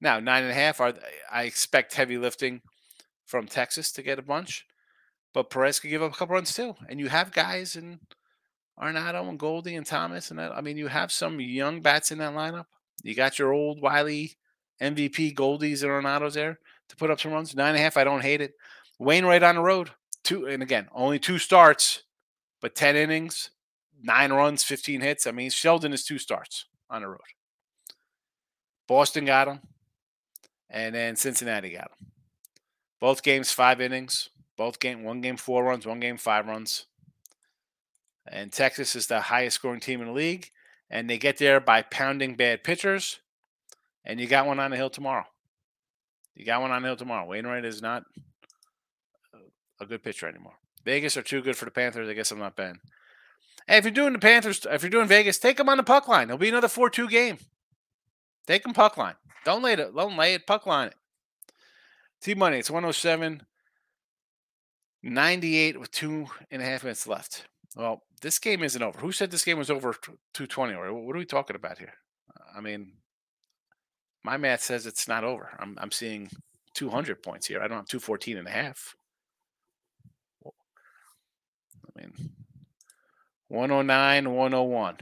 Now, 0.00 0.20
nine 0.20 0.42
and 0.42 0.52
a 0.52 0.54
half 0.54 0.80
are 0.80 0.94
I 1.30 1.44
expect 1.44 1.94
heavy 1.94 2.18
lifting 2.18 2.60
from 3.24 3.46
Texas 3.46 3.90
to 3.92 4.02
get 4.02 4.18
a 4.18 4.22
bunch, 4.22 4.66
but 5.32 5.50
Perez 5.50 5.80
could 5.80 5.90
give 5.90 6.02
up 6.02 6.12
a 6.12 6.16
couple 6.16 6.34
runs 6.34 6.54
too. 6.54 6.76
And 6.88 7.00
you 7.00 7.08
have 7.08 7.32
guys 7.32 7.76
in 7.76 8.00
Arenado 8.78 9.28
and 9.28 9.38
Goldie 9.38 9.76
and 9.76 9.86
Thomas 9.86 10.30
and 10.30 10.38
that. 10.38 10.52
I 10.52 10.60
mean, 10.60 10.76
you 10.76 10.88
have 10.88 11.10
some 11.10 11.40
young 11.40 11.80
bats 11.80 12.12
in 12.12 12.18
that 12.18 12.34
lineup. 12.34 12.66
You 13.02 13.14
got 13.14 13.38
your 13.38 13.52
old 13.52 13.80
Wiley 13.80 14.36
MVP 14.80 15.34
Goldies 15.34 15.82
and 15.82 15.90
Arenados 15.90 16.34
there 16.34 16.58
to 16.88 16.96
put 16.96 17.10
up 17.10 17.20
some 17.20 17.32
runs. 17.32 17.54
Nine 17.54 17.70
and 17.70 17.78
a 17.78 17.80
half, 17.80 17.96
I 17.96 18.04
don't 18.04 18.22
hate 18.22 18.40
it. 18.40 18.54
Wainwright 18.98 19.42
on 19.42 19.56
the 19.56 19.60
road, 19.60 19.90
two, 20.24 20.46
and 20.46 20.62
again, 20.62 20.88
only 20.94 21.18
two 21.18 21.38
starts, 21.38 22.04
but 22.60 22.74
ten 22.74 22.96
innings, 22.96 23.50
nine 24.02 24.32
runs, 24.32 24.62
fifteen 24.62 25.00
hits. 25.00 25.26
I 25.26 25.32
mean, 25.32 25.50
Sheldon 25.50 25.92
is 25.92 26.04
two 26.04 26.18
starts 26.18 26.66
on 26.90 27.02
the 27.02 27.08
road. 27.08 27.20
Boston 28.88 29.24
got 29.24 29.48
him 29.48 29.60
and 30.70 30.94
then 30.94 31.16
Cincinnati 31.16 31.70
got 31.70 31.90
him. 31.98 32.12
Both 33.00 33.22
games 33.22 33.52
five 33.52 33.80
innings. 33.80 34.30
Both 34.56 34.80
game 34.80 35.02
one 35.02 35.20
game 35.20 35.36
four 35.36 35.64
runs, 35.64 35.86
one 35.86 36.00
game 36.00 36.16
five 36.16 36.46
runs. 36.46 36.86
And 38.28 38.52
Texas 38.52 38.96
is 38.96 39.06
the 39.06 39.20
highest 39.20 39.56
scoring 39.56 39.80
team 39.80 40.00
in 40.00 40.08
the 40.08 40.12
league, 40.12 40.50
and 40.90 41.08
they 41.08 41.18
get 41.18 41.38
there 41.38 41.60
by 41.60 41.82
pounding 41.82 42.34
bad 42.34 42.64
pitchers. 42.64 43.20
And 44.04 44.20
you 44.20 44.26
got 44.26 44.46
one 44.46 44.60
on 44.60 44.70
the 44.70 44.76
hill 44.76 44.90
tomorrow. 44.90 45.26
You 46.34 46.44
got 46.44 46.60
one 46.60 46.70
on 46.70 46.82
the 46.82 46.88
hill 46.88 46.96
tomorrow. 46.96 47.26
Wainwright 47.26 47.64
is 47.64 47.82
not 47.82 48.04
uh, 49.34 49.38
a 49.80 49.86
good 49.86 50.02
pitcher 50.02 50.28
anymore. 50.28 50.54
Vegas 50.84 51.16
are 51.16 51.22
too 51.22 51.42
good 51.42 51.56
for 51.56 51.64
the 51.64 51.70
Panthers. 51.70 52.08
I 52.08 52.12
guess 52.12 52.30
I'm 52.30 52.38
not 52.38 52.56
betting. 52.56 52.80
Hey, 53.66 53.78
if 53.78 53.84
you're 53.84 53.90
doing 53.90 54.12
the 54.12 54.18
Panthers, 54.18 54.64
if 54.70 54.82
you're 54.82 54.90
doing 54.90 55.08
Vegas, 55.08 55.38
take 55.38 55.56
them 55.56 55.68
on 55.68 55.76
the 55.76 55.82
puck 55.82 56.06
line. 56.06 56.28
It'll 56.28 56.38
be 56.38 56.48
another 56.48 56.68
4 56.68 56.90
2 56.90 57.08
game. 57.08 57.38
Take 58.46 58.62
them 58.62 58.74
puck 58.74 58.96
line. 58.96 59.16
Don't 59.44 59.62
lay 59.62 59.72
it. 59.72 59.94
Don't 59.94 60.16
lay 60.16 60.34
it. 60.34 60.46
Puck 60.46 60.66
line 60.66 60.88
it. 60.88 60.94
T 62.20 62.34
money. 62.34 62.58
It's 62.58 62.70
107. 62.70 63.42
98 65.02 65.80
with 65.80 65.90
two 65.90 66.26
and 66.50 66.62
a 66.62 66.64
half 66.64 66.84
minutes 66.84 67.06
left. 67.06 67.46
Well, 67.76 68.02
this 68.22 68.38
game 68.38 68.64
isn't 68.64 68.82
over. 68.82 68.98
Who 69.00 69.12
said 69.12 69.30
this 69.30 69.44
game 69.44 69.58
was 69.58 69.70
over 69.70 69.92
220? 69.92 70.74
Or 70.74 70.94
what 70.94 71.14
are 71.14 71.18
we 71.18 71.26
talking 71.26 71.56
about 71.56 71.78
here? 71.78 71.92
I 72.56 72.60
mean, 72.60 72.92
my 74.24 74.38
math 74.38 74.62
says 74.62 74.86
it's 74.86 75.06
not 75.06 75.24
over. 75.24 75.50
I'm, 75.60 75.76
I'm 75.78 75.92
seeing 75.92 76.30
200 76.72 77.22
points 77.22 77.46
here. 77.46 77.60
I 77.60 77.68
don't 77.68 77.76
have 77.76 77.86
214 77.86 78.38
and 78.38 78.48
a 78.48 78.50
half. 78.50 78.96
I 80.46 82.00
mean, 82.00 82.12
109, 83.48 84.34
101. 84.34 84.96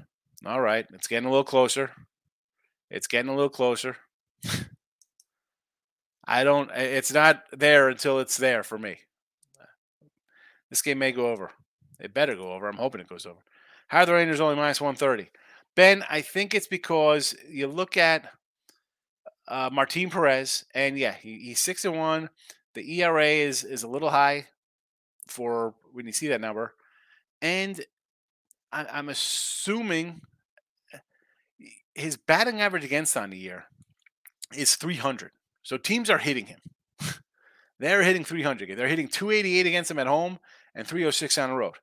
All 0.45 0.61
right. 0.61 0.87
It's 0.93 1.07
getting 1.07 1.29
a 1.29 1.31
little 1.31 1.45
closer. 1.45 1.93
It's 2.91 3.07
getting 3.07 3.31
a 3.31 3.35
little 3.35 3.49
closer. 3.49 3.97
I 6.27 6.43
don't. 6.43 6.71
It's 6.73 7.13
not 7.13 7.45
there 7.53 7.89
until 7.89 8.19
it's 8.19 8.37
there 8.37 8.63
for 8.63 8.79
me. 8.79 8.99
This 10.71 10.83
game 10.83 10.99
may 10.99 11.13
go 11.13 11.29
over. 11.29 11.53
It 12.05 12.15
better 12.15 12.37
go 12.37 12.53
over. 12.53 12.69
I'm 12.69 12.77
hoping 12.77 13.01
it 13.01 13.09
goes 13.09 13.27
over. 13.27 13.41
How 13.89 14.01
are 14.01 14.07
the 14.07 14.15
Rangers 14.15 14.41
only 14.41 14.57
minus 14.57 14.81
130? 14.81 15.31
Ben, 15.75 16.05
I 16.09 16.21
think 16.21 16.55
it's 16.55 16.67
because 16.67 17.35
you 17.49 17.67
look 17.67 17.97
at 17.97 18.31
uh, 19.49 19.71
Martin 19.73 20.11
Perez, 20.11 20.65
and 20.75 20.99
yeah, 20.99 21.15
he, 21.15 21.39
he's 21.39 21.63
six 21.63 21.85
and 21.85 21.97
one. 21.97 22.31
The 22.75 23.01
ERA 23.01 23.27
is 23.27 23.65
is 23.65 23.83
a 23.83 23.89
little 23.89 24.11
high 24.11 24.47
for 25.27 25.75
when 25.93 26.07
you 26.07 26.13
see 26.13 26.29
that 26.29 26.41
number, 26.41 26.75
and 27.43 27.81
I, 28.73 28.87
I'm 28.93 29.09
assuming 29.09 30.23
eh, 30.93 30.99
his 31.95 32.17
batting 32.17 32.61
average 32.61 32.85
against 32.85 33.17
on 33.17 33.31
the 33.31 33.39
year 33.39 33.65
is 34.55 34.77
300. 34.77 35.31
So 35.63 35.77
teams 35.77 36.11
are 36.11 36.19
hitting 36.19 36.47
him. 36.47 36.61
They're 37.79 38.03
hitting 38.03 38.25
300. 38.25 38.77
They're 38.77 38.89
hitting 38.89 39.09
288 39.09 39.67
against 39.67 39.91
him 39.91 39.99
at 39.99 40.07
home 40.07 40.39
and 40.75 40.87
306 40.87 41.39
on 41.39 41.51
the 41.51 41.57
road. 41.57 41.75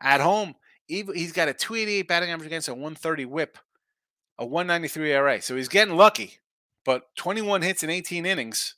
At 0.00 0.20
home, 0.20 0.54
he's 0.86 1.32
got 1.32 1.48
a 1.48 1.54
288 1.54 2.08
batting 2.08 2.30
average 2.30 2.46
against 2.46 2.68
a 2.68 2.74
130 2.74 3.24
whip, 3.24 3.58
a 4.38 4.44
193 4.44 5.12
ERA. 5.12 5.42
So 5.42 5.56
he's 5.56 5.68
getting 5.68 5.96
lucky, 5.96 6.38
but 6.84 7.14
21 7.16 7.62
hits 7.62 7.82
in 7.82 7.90
18 7.90 8.26
innings, 8.26 8.74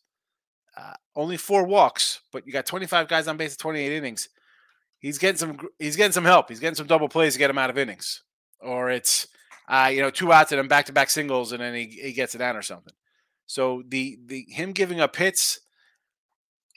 uh, 0.77 0.95
only 1.17 1.37
four 1.37 1.65
walks, 1.65 2.21
but 2.33 2.47
you 2.47 2.53
got 2.53 2.67
25 2.67 3.09
guys 3.09 3.27
on 3.27 3.37
base 3.37 3.55
at 3.55 3.59
28 3.59 3.93
innings. 3.93 4.29
He's 5.01 5.19
getting 5.19 5.39
some. 5.39 5.59
He's 5.79 5.97
getting 5.97 6.13
some 6.13 6.25
help. 6.25 6.49
He's 6.49 6.59
getting 6.59 6.75
some 6.75 6.89
double 6.89 7.09
plays 7.09 7.35
to 7.35 7.39
get 7.39 7.51
him 7.51 7.59
out 7.59 7.71
of 7.71 7.79
innings, 7.79 8.23
or 8.61 8.91
it's 8.91 9.29
uh, 9.69 9.91
you 9.93 10.03
know 10.03 10.11
two 10.11 10.33
outs 10.33 10.51
and 10.51 10.59
then 10.59 10.67
back 10.67 10.87
to 10.87 10.93
back 10.93 11.09
singles, 11.11 11.53
and 11.53 11.63
then 11.63 11.75
he, 11.75 11.87
he 11.87 12.13
gets 12.13 12.35
it 12.35 12.39
down 12.39 12.57
or 12.57 12.63
something. 12.63 12.95
So 13.47 13.83
the 13.87 14.19
the 14.27 14.45
him 14.49 14.73
giving 14.73 15.01
up 15.01 15.15
hits 15.15 15.61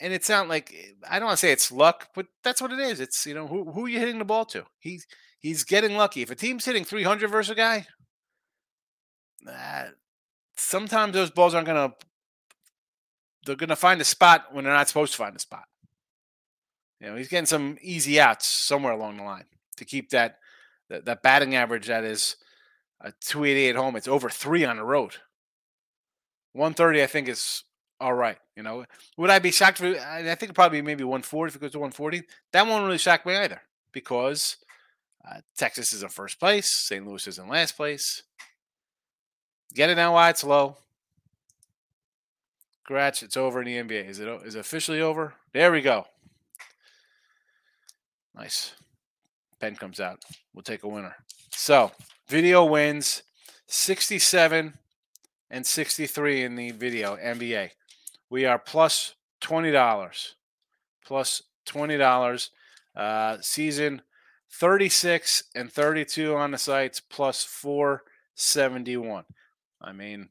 and 0.01 0.11
it's 0.11 0.27
not 0.27 0.49
like 0.49 0.73
eh, 0.73 0.91
I 1.09 1.19
don't 1.19 1.27
want 1.27 1.39
to 1.39 1.45
say 1.45 1.51
it's 1.51 1.71
luck, 1.71 2.09
but 2.13 2.25
that's 2.43 2.61
what 2.61 2.73
it 2.73 2.79
is. 2.79 2.99
It's 2.99 3.25
you 3.25 3.33
know 3.33 3.47
who 3.47 3.71
who 3.71 3.85
are 3.85 3.89
you 3.89 3.99
hitting 3.99 4.17
the 4.17 4.25
ball 4.25 4.45
to? 4.45 4.65
He's 4.79 5.05
he's 5.39 5.63
getting 5.63 5.95
lucky. 5.95 6.23
If 6.23 6.31
a 6.31 6.35
team's 6.35 6.65
hitting 6.65 6.83
300 6.83 7.29
versus 7.29 7.51
a 7.51 7.55
guy, 7.55 7.87
sometimes 10.57 11.13
those 11.13 11.29
balls 11.29 11.53
aren't 11.53 11.67
gonna 11.67 11.93
they're 13.45 13.55
gonna 13.55 13.75
find 13.75 14.01
a 14.01 14.05
spot 14.05 14.47
when 14.51 14.65
they're 14.65 14.73
not 14.73 14.87
supposed 14.87 15.13
to 15.13 15.17
find 15.19 15.35
a 15.35 15.39
spot. 15.39 15.65
You 16.99 17.07
know, 17.07 17.15
he's 17.15 17.29
getting 17.29 17.45
some 17.45 17.77
easy 17.81 18.19
outs 18.19 18.47
somewhere 18.47 18.93
along 18.93 19.17
the 19.17 19.23
line 19.23 19.45
to 19.77 19.85
keep 19.85 20.09
that 20.09 20.39
that, 20.89 21.05
that 21.05 21.23
batting 21.23 21.55
average 21.55 21.87
that 21.87 22.03
is 22.03 22.35
a 22.99 23.11
288 23.21 23.75
home. 23.75 23.95
It's 23.95 24.07
over 24.07 24.29
three 24.29 24.65
on 24.65 24.77
the 24.77 24.83
road. 24.83 25.15
130, 26.53 27.01
I 27.01 27.07
think, 27.07 27.29
is 27.29 27.63
all 28.01 28.13
right. 28.13 28.37
You 28.57 28.63
know, 28.63 28.83
would 29.15 29.29
I 29.29 29.39
be 29.39 29.51
shocked? 29.51 29.77
For, 29.77 29.95
I 29.97 30.35
think 30.35 30.55
probably 30.55 30.81
maybe 30.81 31.03
140 31.03 31.51
if 31.51 31.55
it 31.55 31.61
goes 31.61 31.71
to 31.71 31.79
140. 31.79 32.23
That 32.51 32.67
won't 32.67 32.83
really 32.83 32.97
shock 32.97 33.25
me 33.25 33.35
either 33.35 33.61
because 33.93 34.57
uh, 35.25 35.41
Texas 35.55 35.93
is 35.93 36.01
in 36.01 36.09
first 36.09 36.39
place, 36.39 36.69
St. 36.69 37.05
Louis 37.05 37.27
is 37.27 37.37
in 37.37 37.47
last 37.47 37.77
place. 37.77 38.23
Get 39.73 39.91
it 39.91 39.95
now 39.95 40.15
why 40.15 40.31
it's 40.31 40.43
low. 40.43 40.77
Scratch, 42.83 43.23
it's 43.23 43.37
over 43.37 43.61
in 43.61 43.67
the 43.67 43.77
NBA. 43.77 44.09
Is 44.09 44.19
it 44.19 44.27
is 44.43 44.55
it 44.55 44.59
officially 44.59 44.99
over? 44.99 45.35
There 45.53 45.71
we 45.71 45.81
go. 45.81 46.07
Nice. 48.35 48.73
Pen 49.59 49.75
comes 49.75 49.99
out. 49.99 50.23
We'll 50.53 50.63
take 50.63 50.83
a 50.83 50.87
winner. 50.87 51.15
So, 51.51 51.91
video 52.27 52.65
wins 52.65 53.21
67 53.67 54.73
and 55.51 55.65
63 55.65 56.43
in 56.43 56.55
the 56.55 56.71
video 56.71 57.15
NBA 57.15 57.69
we 58.31 58.45
are 58.45 58.57
plus 58.57 59.13
$20. 59.41 60.33
Plus 61.05 61.43
$20. 61.67 62.49
Uh, 62.95 63.37
season 63.41 64.01
36 64.53 65.43
and 65.53 65.71
32 65.71 66.35
on 66.35 66.51
the 66.51 66.57
sites, 66.57 66.99
plus 66.99 67.43
471. 67.43 69.25
I 69.81 69.91
mean, 69.93 70.29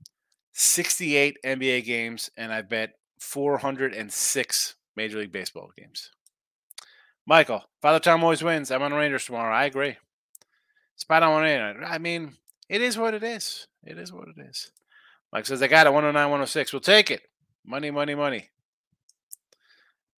68 0.53 1.39
NBA 1.45 1.85
games, 1.85 2.31
and 2.37 2.53
I 2.53 2.63
bet 2.63 2.95
406 3.21 4.75
Major 4.97 5.19
League 5.19 5.33
Baseball 5.33 5.71
games. 5.77 6.11
Michael, 7.27 7.65
Father 7.81 8.01
Tom 8.01 8.25
always 8.25 8.43
wins. 8.43 8.71
I'm 8.71 8.83
on 8.83 8.93
Rangers 8.93 9.27
tomorrow. 9.27 9.55
I 9.55 9.65
agree. 9.65 9.97
Spot 10.97 11.23
on 11.23 11.33
one 11.33 11.85
I 11.85 11.99
mean, 11.99 12.37
it 12.69 12.83
is 12.83 12.99
what 12.99 13.15
it 13.15 13.23
is. 13.23 13.67
It 13.85 13.99
is 13.99 14.13
what 14.13 14.29
it 14.29 14.41
is. 14.41 14.71
Mike 15.33 15.47
says, 15.47 15.63
I 15.63 15.69
got 15.69 15.87
it 15.87 15.93
109, 15.93 16.23
106. 16.23 16.73
We'll 16.73 16.81
take 16.81 17.11
it. 17.11 17.23
Money, 17.65 17.91
money, 17.91 18.15
money. 18.15 18.49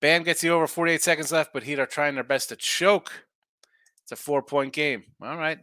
Bam 0.01 0.25
gets 0.25 0.41
the 0.41 0.51
over 0.51 0.67
48 0.67 1.03
seconds 1.03 1.33
left, 1.33 1.53
but 1.53 1.63
Heat 1.63 1.79
are 1.79 1.87
trying 1.87 2.15
their 2.15 2.25
best 2.25 2.49
to 2.49 2.57
choke. 2.57 3.25
It's 4.03 4.13
a 4.13 4.17
four 4.17 4.43
point 4.43 4.73
game. 4.73 5.05
All 5.23 5.37
right. 5.37 5.59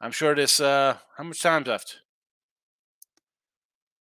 I'm 0.00 0.12
sure 0.12 0.34
this 0.34 0.60
uh 0.60 0.96
how 1.16 1.24
much 1.24 1.42
time's 1.42 1.66
left? 1.66 1.98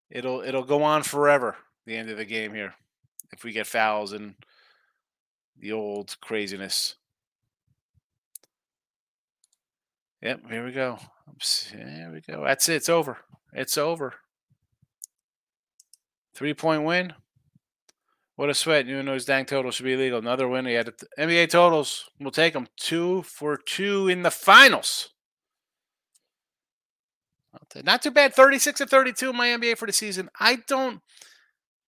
It'll 0.10 0.42
it'll 0.42 0.64
go 0.64 0.84
on 0.84 1.04
forever, 1.04 1.58
the 1.86 1.96
end 1.96 2.10
of 2.10 2.18
the 2.18 2.26
game 2.26 2.54
here. 2.54 2.74
If 3.32 3.44
we 3.44 3.52
get 3.52 3.68
fouls 3.68 4.14
and 4.14 4.36
the 5.58 5.72
old 5.72 6.16
craziness. 6.22 6.96
Yep, 10.22 10.50
here 10.50 10.66
we 10.66 10.72
go. 10.72 10.98
Here 11.72 12.12
we 12.12 12.22
go. 12.22 12.44
That's 12.44 12.68
it. 12.70 12.76
It's 12.76 12.90
over. 12.90 13.20
It's 13.54 13.78
over. 13.78 14.16
Three 16.36 16.54
point 16.54 16.84
win. 16.84 17.14
What 18.36 18.50
a 18.50 18.54
sweat. 18.54 18.86
You 18.86 19.02
know 19.02 19.14
his 19.14 19.26
dang 19.26 19.46
total 19.46 19.72
should 19.72 19.86
be 19.86 19.96
legal. 19.96 20.20
Another 20.20 20.48
win. 20.48 20.66
He 20.66 20.74
had 20.74 20.92
NBA 21.18 21.50
totals. 21.50 22.10
We'll 22.20 22.32
take 22.32 22.54
them 22.54 22.68
two 22.76 23.24
for 23.24 23.58
two 23.58 24.10
in 24.10 24.24
the 24.24 24.32
finals. 24.32 25.10
Not 27.84 28.02
too 28.02 28.12
bad. 28.12 28.34
36 28.34 28.82
and 28.82 28.90
32 28.90 29.30
in 29.30 29.36
my 29.36 29.48
NBA 29.48 29.78
for 29.78 29.86
the 29.86 29.94
season. 29.94 30.30
I 30.40 30.58
don't 30.68 31.02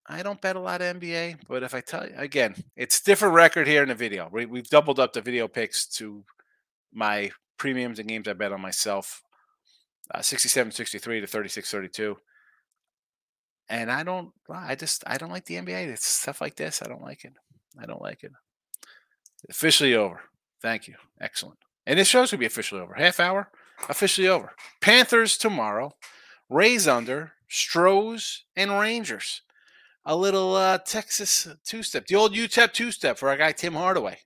I 0.09 0.23
don't 0.23 0.39
bet 0.39 0.55
a 0.55 0.59
lot 0.59 0.81
of 0.81 0.97
NBA, 0.97 1.39
but 1.49 1.63
if 1.63 1.73
I 1.73 1.81
tell 1.81 2.07
you 2.07 2.13
again, 2.15 2.55
it's 2.77 3.01
different 3.01 3.35
record 3.35 3.67
here 3.67 3.83
in 3.83 3.89
the 3.89 3.95
video. 3.95 4.29
We, 4.31 4.45
we've 4.45 4.69
doubled 4.69 4.99
up 4.99 5.11
the 5.11 5.21
video 5.21 5.49
picks 5.49 5.85
to 5.97 6.23
my 6.93 7.31
premiums 7.57 7.99
and 7.99 8.07
games 8.07 8.27
I 8.27 8.33
bet 8.33 8.53
on 8.53 8.61
myself. 8.61 9.21
Uh, 10.13 10.21
67 10.21 10.71
63 10.71 11.21
to 11.21 11.27
36 11.27 11.69
32. 11.69 12.17
And 13.69 13.91
I 13.91 14.03
don't, 14.03 14.31
I 14.49 14.75
just, 14.75 15.03
I 15.05 15.17
don't 15.17 15.31
like 15.31 15.45
the 15.45 15.55
NBA. 15.55 15.87
It's 15.87 16.05
stuff 16.05 16.39
like 16.39 16.55
this. 16.55 16.81
I 16.81 16.87
don't 16.87 17.01
like 17.01 17.25
it. 17.25 17.33
I 17.79 17.85
don't 17.85 18.01
like 18.01 18.23
it. 18.23 18.31
Officially 19.49 19.93
over. 19.93 20.21
Thank 20.61 20.87
you. 20.87 20.95
Excellent. 21.19 21.59
And 21.85 21.99
this 21.99 22.07
show's 22.07 22.31
gonna 22.31 22.39
be 22.39 22.45
officially 22.45 22.81
over. 22.81 22.93
Half 22.93 23.19
hour, 23.19 23.49
officially 23.89 24.27
over. 24.27 24.53
Panthers 24.81 25.37
tomorrow. 25.37 25.93
Rays 26.49 26.87
under. 26.87 27.33
Stros 27.49 28.43
and 28.55 28.77
Rangers. 28.77 29.41
A 30.05 30.15
little 30.15 30.55
uh, 30.55 30.79
Texas 30.79 31.47
two 31.65 31.83
step. 31.83 32.07
The 32.07 32.15
old 32.15 32.33
UTEP 32.33 32.73
two 32.73 32.91
step 32.91 33.17
for 33.17 33.29
our 33.29 33.37
guy 33.37 33.51
Tim 33.51 33.73
Hardaway. 33.73 34.19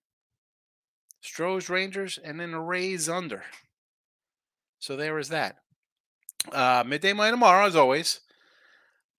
Stros 1.21 1.69
Rangers 1.69 2.17
and 2.23 2.39
then 2.39 2.55
Rays 2.55 3.07
under. 3.07 3.43
So 4.79 4.95
there 4.95 5.19
is 5.19 5.29
that. 5.29 5.57
Uh, 6.51 6.83
midday 6.85 7.13
money 7.13 7.31
tomorrow, 7.31 7.67
as 7.67 7.75
always. 7.75 8.21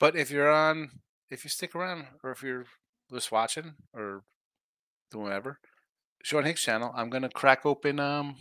But 0.03 0.17
if 0.17 0.33
you're 0.33 0.51
on, 0.51 0.91
if 1.31 1.45
you 1.45 1.49
stick 1.49 1.77
around, 1.77 2.07
or 2.25 2.33
if 2.33 2.43
you're 2.43 2.65
just 3.13 3.31
watching 3.31 3.75
or 3.95 4.25
doing 5.13 5.23
whatever, 5.23 5.61
Sean 6.25 6.43
Higgs 6.43 6.61
channel, 6.61 6.93
I'm 6.97 7.09
gonna 7.09 7.29
crack 7.29 7.65
open. 7.65 8.01
Um, 8.01 8.35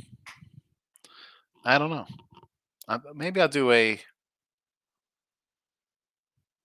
I 1.63 1.77
don't 1.77 1.91
know. 1.91 2.07
Maybe 3.13 3.39
I'll 3.39 3.47
do 3.47 3.71
a 3.71 4.01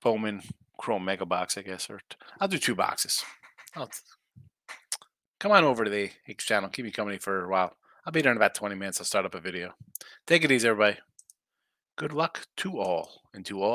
Bowman 0.02 0.40
Chrome 0.78 1.04
Mega 1.04 1.26
Box, 1.26 1.58
I 1.58 1.60
guess, 1.60 1.90
or 1.90 2.00
i 2.12 2.16
I'll 2.40 2.48
do 2.48 2.56
two 2.56 2.74
boxes. 2.74 3.22
I'll, 3.74 3.90
come 5.38 5.52
on 5.52 5.64
over 5.64 5.84
to 5.84 5.90
the 5.90 6.08
Hicks 6.24 6.46
channel. 6.46 6.70
Keep 6.70 6.86
me 6.86 6.90
company 6.90 7.18
for 7.18 7.44
a 7.44 7.48
while. 7.50 7.76
I'll 8.06 8.14
be 8.14 8.22
there 8.22 8.32
in 8.32 8.38
about 8.38 8.54
20 8.54 8.74
minutes. 8.74 8.98
I'll 8.98 9.04
start 9.04 9.26
up 9.26 9.34
a 9.34 9.40
video. 9.40 9.74
Take 10.26 10.42
it 10.42 10.50
easy, 10.50 10.66
everybody. 10.66 10.96
Good 11.96 12.14
luck 12.14 12.46
to 12.58 12.80
all 12.80 13.24
and 13.34 13.44
to 13.44 13.62
all. 13.62 13.74